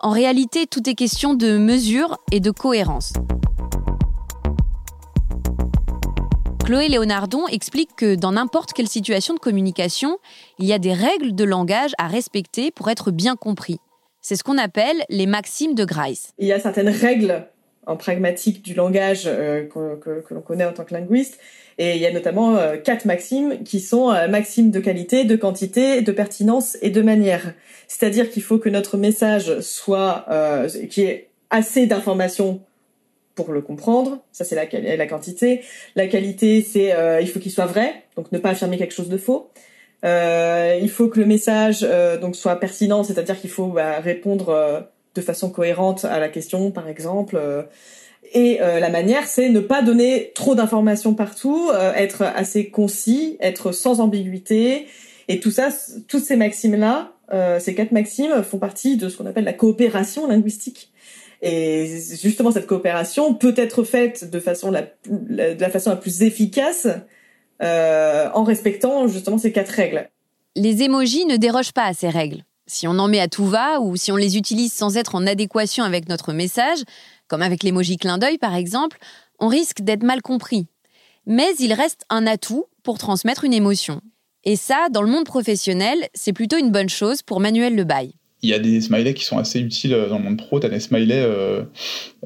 En 0.00 0.10
réalité, 0.10 0.66
tout 0.66 0.88
est 0.88 0.94
question 0.94 1.34
de 1.34 1.58
mesure 1.58 2.18
et 2.30 2.40
de 2.40 2.50
cohérence. 2.50 3.12
Chloé 6.68 6.88
Léonardon 6.88 7.46
explique 7.50 7.88
que 7.96 8.14
dans 8.14 8.32
n'importe 8.32 8.74
quelle 8.74 8.88
situation 8.88 9.32
de 9.32 9.38
communication, 9.38 10.18
il 10.58 10.66
y 10.66 10.74
a 10.74 10.78
des 10.78 10.92
règles 10.92 11.34
de 11.34 11.42
langage 11.42 11.92
à 11.96 12.08
respecter 12.08 12.70
pour 12.70 12.90
être 12.90 13.10
bien 13.10 13.36
compris. 13.36 13.78
C'est 14.20 14.36
ce 14.36 14.44
qu'on 14.44 14.58
appelle 14.58 15.02
les 15.08 15.24
maximes 15.24 15.74
de 15.74 15.86
Grice. 15.86 16.34
Il 16.36 16.46
y 16.46 16.52
a 16.52 16.60
certaines 16.60 16.90
règles 16.90 17.46
en 17.86 17.96
pragmatique 17.96 18.62
du 18.62 18.74
langage 18.74 19.22
euh, 19.24 19.64
que, 19.64 20.34
l'on 20.34 20.42
connaît 20.42 20.66
en 20.66 20.74
tant 20.74 20.84
que 20.84 20.92
linguiste. 20.92 21.38
Et 21.78 21.96
il 21.96 22.02
y 22.02 22.06
a 22.06 22.12
notamment 22.12 22.56
euh, 22.56 22.76
quatre 22.76 23.06
maximes 23.06 23.62
qui 23.64 23.80
sont 23.80 24.10
euh, 24.10 24.28
maximes 24.28 24.70
de 24.70 24.80
qualité, 24.80 25.24
de 25.24 25.36
quantité, 25.36 26.02
de 26.02 26.12
pertinence 26.12 26.76
et 26.82 26.90
de 26.90 27.00
manière. 27.00 27.54
C'est-à-dire 27.86 28.28
qu'il 28.28 28.42
faut 28.42 28.58
que 28.58 28.68
notre 28.68 28.98
message 28.98 29.60
soit 29.60 30.26
qui 30.90 31.00
ait 31.00 31.30
assez 31.48 31.86
d'informations 31.86 32.60
pour 33.44 33.54
le 33.54 33.62
comprendre. 33.62 34.18
Ça 34.32 34.44
c'est 34.44 34.54
la, 34.54 34.96
la 34.96 35.06
quantité. 35.06 35.62
La 35.96 36.06
qualité, 36.06 36.62
c'est 36.62 36.94
il 37.20 37.28
faut 37.28 37.40
qu'il 37.40 37.52
soit 37.52 37.66
vrai, 37.66 38.02
donc 38.16 38.32
ne 38.32 38.38
pas 38.38 38.50
affirmer 38.50 38.78
quelque 38.78 38.94
chose 38.94 39.08
de 39.08 39.18
faux. 39.18 39.50
il 40.04 40.90
faut 40.90 41.08
que 41.08 41.20
le 41.20 41.26
message 41.26 41.86
donc 42.20 42.36
soit 42.36 42.56
pertinent, 42.56 43.02
c'est-à-dire 43.02 43.40
qu'il 43.40 43.50
faut 43.50 43.68
bah, 43.68 44.00
répondre 44.00 44.88
de 45.18 45.24
façon 45.24 45.50
cohérente 45.50 46.04
à 46.04 46.18
la 46.18 46.28
question, 46.28 46.70
par 46.70 46.88
exemple. 46.88 47.36
Euh, 47.36 47.62
et 48.32 48.60
euh, 48.60 48.78
la 48.80 48.90
manière, 48.90 49.26
c'est 49.26 49.48
ne 49.48 49.60
pas 49.60 49.82
donner 49.82 50.32
trop 50.34 50.54
d'informations 50.54 51.14
partout, 51.14 51.70
euh, 51.72 51.92
être 51.94 52.22
assez 52.22 52.68
concis, 52.68 53.36
être 53.40 53.72
sans 53.72 54.00
ambiguïté. 54.00 54.86
Et 55.28 55.40
tout 55.40 55.50
ça, 55.50 55.68
toutes 56.08 56.24
ces 56.24 56.36
maximes-là, 56.36 57.12
ces 57.58 57.74
quatre 57.74 57.92
maximes 57.92 58.42
font 58.42 58.56
partie 58.56 58.96
de 58.96 59.10
ce 59.10 59.18
qu'on 59.18 59.26
appelle 59.26 59.44
la 59.44 59.52
coopération 59.52 60.26
linguistique. 60.26 60.90
Et 61.40 62.00
justement, 62.20 62.50
cette 62.50 62.66
coopération 62.66 63.34
peut 63.34 63.54
être 63.56 63.84
faite 63.84 64.28
de 64.28 64.40
façon 64.40 64.70
la, 64.70 64.82
de 65.08 65.60
la 65.60 65.70
façon 65.70 65.90
la 65.90 65.96
plus 65.96 66.22
efficace 66.22 66.88
en 67.60 68.44
respectant 68.44 69.08
justement 69.08 69.38
ces 69.38 69.52
quatre 69.52 69.70
règles. 69.70 70.08
Les 70.56 70.82
émojis 70.82 71.26
ne 71.26 71.36
dérogent 71.36 71.72
pas 71.72 71.84
à 71.84 71.94
ces 71.94 72.08
règles. 72.08 72.44
Si 72.66 72.86
on 72.86 72.98
en 72.98 73.08
met 73.08 73.20
à 73.20 73.28
tout 73.28 73.46
va 73.46 73.80
ou 73.80 73.96
si 73.96 74.12
on 74.12 74.16
les 74.16 74.36
utilise 74.36 74.72
sans 74.72 74.96
être 74.96 75.14
en 75.14 75.26
adéquation 75.26 75.84
avec 75.84 76.08
notre 76.08 76.32
message, 76.32 76.80
comme 77.26 77.42
avec 77.42 77.62
l'emoji 77.62 77.96
clin 77.96 78.18
d'œil 78.18 78.38
par 78.38 78.54
exemple, 78.54 78.98
on 79.38 79.48
risque 79.48 79.80
d'être 79.80 80.02
mal 80.02 80.20
compris. 80.20 80.66
Mais 81.26 81.54
il 81.58 81.72
reste 81.72 82.04
un 82.10 82.26
atout 82.26 82.66
pour 82.82 82.98
transmettre 82.98 83.44
une 83.44 83.54
émotion. 83.54 84.00
Et 84.44 84.56
ça, 84.56 84.88
dans 84.90 85.02
le 85.02 85.10
monde 85.10 85.24
professionnel, 85.24 86.08
c'est 86.14 86.32
plutôt 86.32 86.58
une 86.58 86.70
bonne 86.70 86.88
chose 86.88 87.22
pour 87.22 87.40
Manuel 87.40 87.74
Lebaille. 87.74 88.14
Il 88.42 88.50
y 88.50 88.54
a 88.54 88.58
des 88.58 88.80
smileys 88.80 89.14
qui 89.14 89.24
sont 89.24 89.38
assez 89.38 89.60
utiles 89.60 89.94
euh, 89.94 90.08
dans 90.08 90.18
le 90.18 90.24
monde 90.24 90.38
pro. 90.38 90.60
Tu 90.60 90.66
as 90.66 90.70
des 90.70 90.80
smileys, 90.80 91.22
euh, 91.22 91.62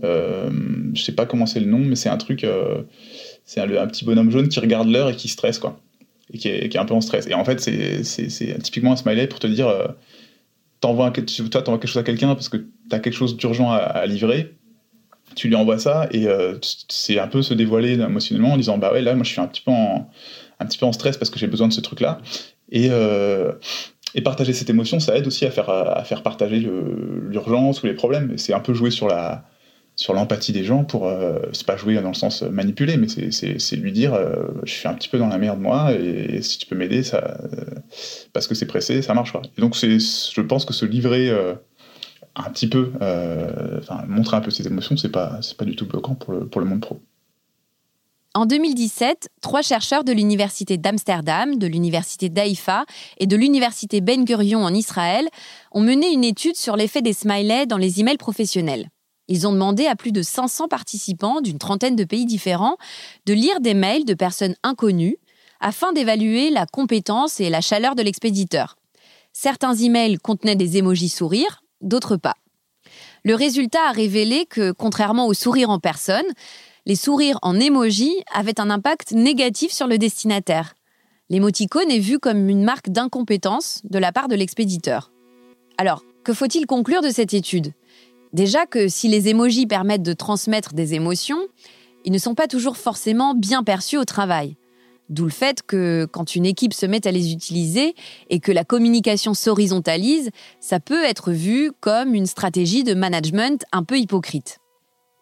euh, 0.04 0.50
je 0.94 1.02
sais 1.02 1.12
pas 1.12 1.26
comment 1.26 1.46
c'est 1.46 1.60
le 1.60 1.66
nom, 1.66 1.78
mais 1.78 1.96
c'est 1.96 2.10
un 2.10 2.18
truc, 2.18 2.44
euh, 2.44 2.82
c'est 3.44 3.60
un, 3.60 3.86
petit 3.86 4.04
bonhomme 4.04 4.30
jaune 4.30 4.48
qui 4.48 4.60
regarde 4.60 4.88
l'heure 4.88 5.08
et 5.08 5.16
qui 5.16 5.28
stresse, 5.28 5.58
quoi. 5.58 5.80
Et 6.32 6.38
qui 6.38 6.48
est, 6.48 6.76
un 6.76 6.84
peu 6.84 6.94
en 6.94 7.00
stress. 7.00 7.26
Et 7.26 7.34
en 7.34 7.44
fait, 7.44 7.60
c'est 7.60 8.58
typiquement 8.62 8.92
un 8.92 8.96
smiley 8.96 9.26
pour 9.26 9.38
te 9.38 9.46
dire 9.46 9.68
t'envoies 10.82 11.10
toi 11.12 11.62
t'envoies 11.62 11.78
quelque 11.78 11.86
chose 11.86 11.98
à 11.98 12.02
quelqu'un 12.02 12.34
parce 12.34 12.50
que 12.50 12.58
t'as 12.90 12.98
quelque 12.98 13.14
chose 13.14 13.36
d'urgent 13.36 13.70
à, 13.70 14.04
livrer 14.04 14.54
tu 15.34 15.48
lui 15.48 15.54
envoies 15.54 15.78
ça 15.78 16.08
et 16.10 16.26
euh, 16.26 16.58
c'est 16.90 17.18
un 17.18 17.28
peu 17.28 17.40
se 17.40 17.54
dévoiler 17.54 17.92
émotionnellement 17.94 18.52
en 18.52 18.56
disant 18.58 18.76
bah 18.76 18.92
ouais 18.92 19.00
là 19.00 19.14
moi 19.14 19.24
je 19.24 19.30
suis 19.30 19.40
un 19.40 19.46
petit 19.46 19.62
peu 19.62 19.70
en, 19.70 20.10
un 20.60 20.66
petit 20.66 20.76
peu 20.76 20.84
en 20.84 20.92
stress 20.92 21.16
parce 21.16 21.30
que 21.30 21.38
j'ai 21.38 21.46
besoin 21.46 21.68
de 21.68 21.72
ce 21.72 21.80
truc 21.80 22.00
là 22.00 22.20
et 22.70 22.88
euh, 22.90 23.52
et 24.14 24.22
partager 24.22 24.52
cette 24.52 24.70
émotion 24.70 25.00
ça 25.00 25.16
aide 25.16 25.26
aussi 25.26 25.44
à 25.46 25.50
faire 25.50 25.70
à 25.70 26.04
faire 26.04 26.22
partager 26.22 26.60
l'urgence 26.60 27.82
ou 27.82 27.86
les 27.86 27.94
problèmes. 27.94 28.36
C'est 28.38 28.52
un 28.52 28.60
peu 28.60 28.74
jouer 28.74 28.90
sur 28.90 29.08
la 29.08 29.44
sur 29.94 30.14
l'empathie 30.14 30.52
des 30.52 30.64
gens 30.64 30.84
pour 30.84 31.06
euh, 31.06 31.38
c'est 31.52 31.66
pas 31.66 31.76
jouer 31.76 31.94
dans 32.00 32.08
le 32.08 32.14
sens 32.14 32.42
manipuler 32.42 32.96
mais 32.96 33.08
c'est 33.08 33.76
lui 33.76 33.92
dire 33.92 34.14
euh, 34.14 34.46
je 34.64 34.72
suis 34.72 34.88
un 34.88 34.94
petit 34.94 35.08
peu 35.08 35.18
dans 35.18 35.28
la 35.28 35.38
merde 35.38 35.60
moi 35.60 35.92
et, 35.92 36.40
si 36.42 36.58
tu 36.58 36.66
peux 36.66 36.76
m'aider 36.76 37.02
ça 37.02 37.18
euh, 37.18 37.64
parce 38.32 38.46
que 38.46 38.54
c'est 38.54 38.66
pressé 38.66 39.02
ça 39.02 39.12
marchera 39.12 39.42
et 39.56 39.60
donc 39.60 39.76
c'est 39.76 39.98
je 39.98 40.40
pense 40.40 40.64
que 40.64 40.72
se 40.72 40.86
livrer 40.86 41.30
un 42.34 42.50
petit 42.50 42.68
peu 42.68 42.92
montrer 44.08 44.36
un 44.36 44.40
peu 44.40 44.50
ses 44.50 44.66
émotions 44.66 44.96
c'est 44.96 45.12
pas 45.12 45.38
c'est 45.42 45.56
pas 45.56 45.66
du 45.66 45.76
tout 45.76 45.86
bloquant 45.86 46.14
pour 46.14 46.32
le, 46.32 46.46
pour 46.46 46.60
le 46.60 46.66
monde 46.66 46.80
pro 46.80 47.02
en 48.34 48.46
2017, 48.46 49.28
trois 49.42 49.60
chercheurs 49.60 50.04
de 50.04 50.12
l'Université 50.12 50.78
d'Amsterdam, 50.78 51.58
de 51.58 51.66
l'Université 51.66 52.30
d'Haïfa 52.30 52.86
et 53.18 53.26
de 53.26 53.36
l'Université 53.36 54.00
Ben 54.00 54.24
Gurion 54.24 54.64
en 54.64 54.72
Israël 54.72 55.28
ont 55.70 55.82
mené 55.82 56.10
une 56.10 56.24
étude 56.24 56.56
sur 56.56 56.76
l'effet 56.76 57.02
des 57.02 57.12
smileys 57.12 57.66
dans 57.66 57.76
les 57.76 58.00
emails 58.00 58.16
professionnels. 58.16 58.88
Ils 59.28 59.46
ont 59.46 59.52
demandé 59.52 59.86
à 59.86 59.96
plus 59.96 60.12
de 60.12 60.22
500 60.22 60.68
participants 60.68 61.42
d'une 61.42 61.58
trentaine 61.58 61.94
de 61.94 62.04
pays 62.04 62.24
différents 62.24 62.78
de 63.26 63.34
lire 63.34 63.60
des 63.60 63.74
mails 63.74 64.06
de 64.06 64.14
personnes 64.14 64.56
inconnues 64.62 65.18
afin 65.60 65.92
d'évaluer 65.92 66.50
la 66.50 66.64
compétence 66.64 67.38
et 67.38 67.50
la 67.50 67.60
chaleur 67.60 67.94
de 67.94 68.02
l'expéditeur. 68.02 68.76
Certains 69.34 69.74
emails 69.74 70.16
contenaient 70.16 70.56
des 70.56 70.78
émojis 70.78 71.10
sourires, 71.10 71.62
d'autres 71.82 72.16
pas. 72.16 72.36
Le 73.24 73.34
résultat 73.34 73.88
a 73.88 73.92
révélé 73.92 74.46
que, 74.46 74.72
contrairement 74.72 75.26
aux 75.26 75.34
sourires 75.34 75.70
en 75.70 75.78
personne, 75.78 76.26
les 76.84 76.96
sourires 76.96 77.38
en 77.42 77.60
émoji 77.60 78.12
avaient 78.32 78.60
un 78.60 78.70
impact 78.70 79.12
négatif 79.12 79.72
sur 79.72 79.86
le 79.86 79.98
destinataire. 79.98 80.74
L'émoticône 81.30 81.90
est 81.90 81.98
vu 81.98 82.18
comme 82.18 82.48
une 82.48 82.64
marque 82.64 82.90
d'incompétence 82.90 83.80
de 83.84 83.98
la 83.98 84.12
part 84.12 84.28
de 84.28 84.34
l'expéditeur. 84.34 85.12
Alors, 85.78 86.02
que 86.24 86.34
faut-il 86.34 86.66
conclure 86.66 87.00
de 87.00 87.10
cette 87.10 87.34
étude? 87.34 87.72
Déjà 88.32 88.66
que 88.66 88.88
si 88.88 89.08
les 89.08 89.28
émojis 89.28 89.66
permettent 89.66 90.02
de 90.02 90.12
transmettre 90.12 90.74
des 90.74 90.94
émotions, 90.94 91.46
ils 92.04 92.12
ne 92.12 92.18
sont 92.18 92.34
pas 92.34 92.48
toujours 92.48 92.76
forcément 92.76 93.34
bien 93.34 93.62
perçus 93.62 93.96
au 93.96 94.04
travail. 94.04 94.56
D'où 95.08 95.24
le 95.24 95.30
fait 95.30 95.62
que 95.62 96.06
quand 96.10 96.34
une 96.34 96.46
équipe 96.46 96.72
se 96.72 96.86
met 96.86 97.06
à 97.06 97.12
les 97.12 97.32
utiliser 97.32 97.94
et 98.30 98.40
que 98.40 98.50
la 98.50 98.64
communication 98.64 99.34
s'horizontalise, 99.34 100.30
ça 100.58 100.80
peut 100.80 101.04
être 101.04 101.32
vu 101.32 101.70
comme 101.80 102.14
une 102.14 102.26
stratégie 102.26 102.82
de 102.82 102.94
management 102.94 103.64
un 103.72 103.84
peu 103.84 103.98
hypocrite. 103.98 104.61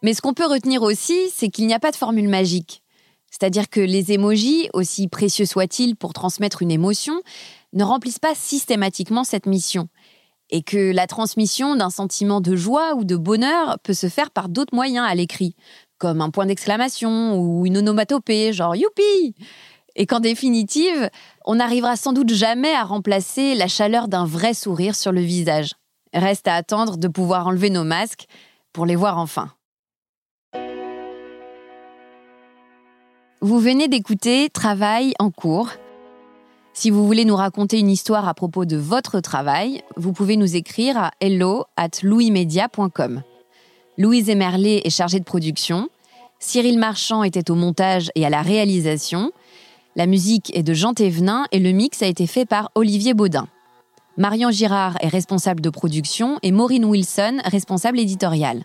Mais 0.02 0.14
ce 0.14 0.22
qu'on 0.22 0.34
peut 0.34 0.46
retenir 0.46 0.82
aussi, 0.82 1.30
c'est 1.34 1.50
qu'il 1.50 1.66
n'y 1.66 1.74
a 1.74 1.80
pas 1.80 1.90
de 1.90 1.96
formule 1.96 2.28
magique. 2.28 2.82
C'est-à-dire 3.30 3.68
que 3.68 3.80
les 3.80 4.12
émojis, 4.12 4.68
aussi 4.72 5.08
précieux 5.08 5.46
soient-ils 5.46 5.94
pour 5.94 6.12
transmettre 6.12 6.62
une 6.62 6.70
émotion, 6.70 7.20
ne 7.72 7.84
remplissent 7.84 8.18
pas 8.18 8.34
systématiquement 8.34 9.24
cette 9.24 9.46
mission 9.46 9.88
et 10.50 10.62
que 10.62 10.92
la 10.92 11.06
transmission 11.06 11.76
d'un 11.76 11.90
sentiment 11.90 12.40
de 12.40 12.56
joie 12.56 12.94
ou 12.96 13.04
de 13.04 13.16
bonheur 13.16 13.78
peut 13.82 13.94
se 13.94 14.08
faire 14.08 14.30
par 14.30 14.48
d'autres 14.48 14.74
moyens 14.74 15.06
à 15.08 15.14
l'écrit, 15.14 15.54
comme 15.98 16.20
un 16.20 16.30
point 16.30 16.46
d'exclamation 16.46 17.38
ou 17.38 17.66
une 17.66 17.78
onomatopée, 17.78 18.52
genre 18.52 18.74
youpi 18.74 19.34
Et 19.96 20.06
qu'en 20.06 20.20
définitive, 20.20 21.08
on 21.44 21.56
n'arrivera 21.56 21.96
sans 21.96 22.12
doute 22.12 22.32
jamais 22.32 22.74
à 22.74 22.84
remplacer 22.84 23.54
la 23.54 23.68
chaleur 23.68 24.08
d'un 24.08 24.24
vrai 24.24 24.54
sourire 24.54 24.96
sur 24.96 25.12
le 25.12 25.20
visage. 25.20 25.74
Reste 26.12 26.48
à 26.48 26.54
attendre 26.54 26.96
de 26.96 27.08
pouvoir 27.08 27.46
enlever 27.46 27.70
nos 27.70 27.84
masques 27.84 28.26
pour 28.72 28.86
les 28.86 28.96
voir 28.96 29.18
enfin. 29.18 29.52
Vous 33.42 33.58
venez 33.58 33.88
d'écouter 33.88 34.50
Travail 34.50 35.14
en 35.18 35.30
cours. 35.30 35.70
Si 36.74 36.90
vous 36.90 37.06
voulez 37.06 37.24
nous 37.24 37.36
raconter 37.36 37.78
une 37.78 37.88
histoire 37.88 38.28
à 38.28 38.34
propos 38.34 38.66
de 38.66 38.76
votre 38.76 39.20
travail, 39.20 39.80
vous 39.96 40.12
pouvez 40.12 40.36
nous 40.36 40.56
écrire 40.56 40.98
à 40.98 41.10
hello 41.20 41.64
at 41.78 41.88
louismedia.com. 42.02 43.22
Louise 43.96 44.28
Emerlet 44.28 44.82
est 44.84 44.90
chargée 44.90 45.20
de 45.20 45.24
production. 45.24 45.88
Cyril 46.38 46.78
Marchand 46.78 47.22
était 47.22 47.50
au 47.50 47.54
montage 47.54 48.10
et 48.14 48.26
à 48.26 48.30
la 48.30 48.42
réalisation. 48.42 49.32
La 49.96 50.04
musique 50.04 50.54
est 50.54 50.62
de 50.62 50.74
Jean 50.74 50.92
Thévenin 50.92 51.46
et 51.50 51.60
le 51.60 51.72
mix 51.72 52.02
a 52.02 52.06
été 52.08 52.26
fait 52.26 52.44
par 52.44 52.70
Olivier 52.74 53.14
Baudin. 53.14 53.48
Marion 54.18 54.50
Girard 54.50 54.98
est 55.00 55.08
responsable 55.08 55.62
de 55.62 55.70
production 55.70 56.38
et 56.42 56.52
Maureen 56.52 56.84
Wilson, 56.84 57.38
responsable 57.46 58.00
éditoriale. 58.00 58.64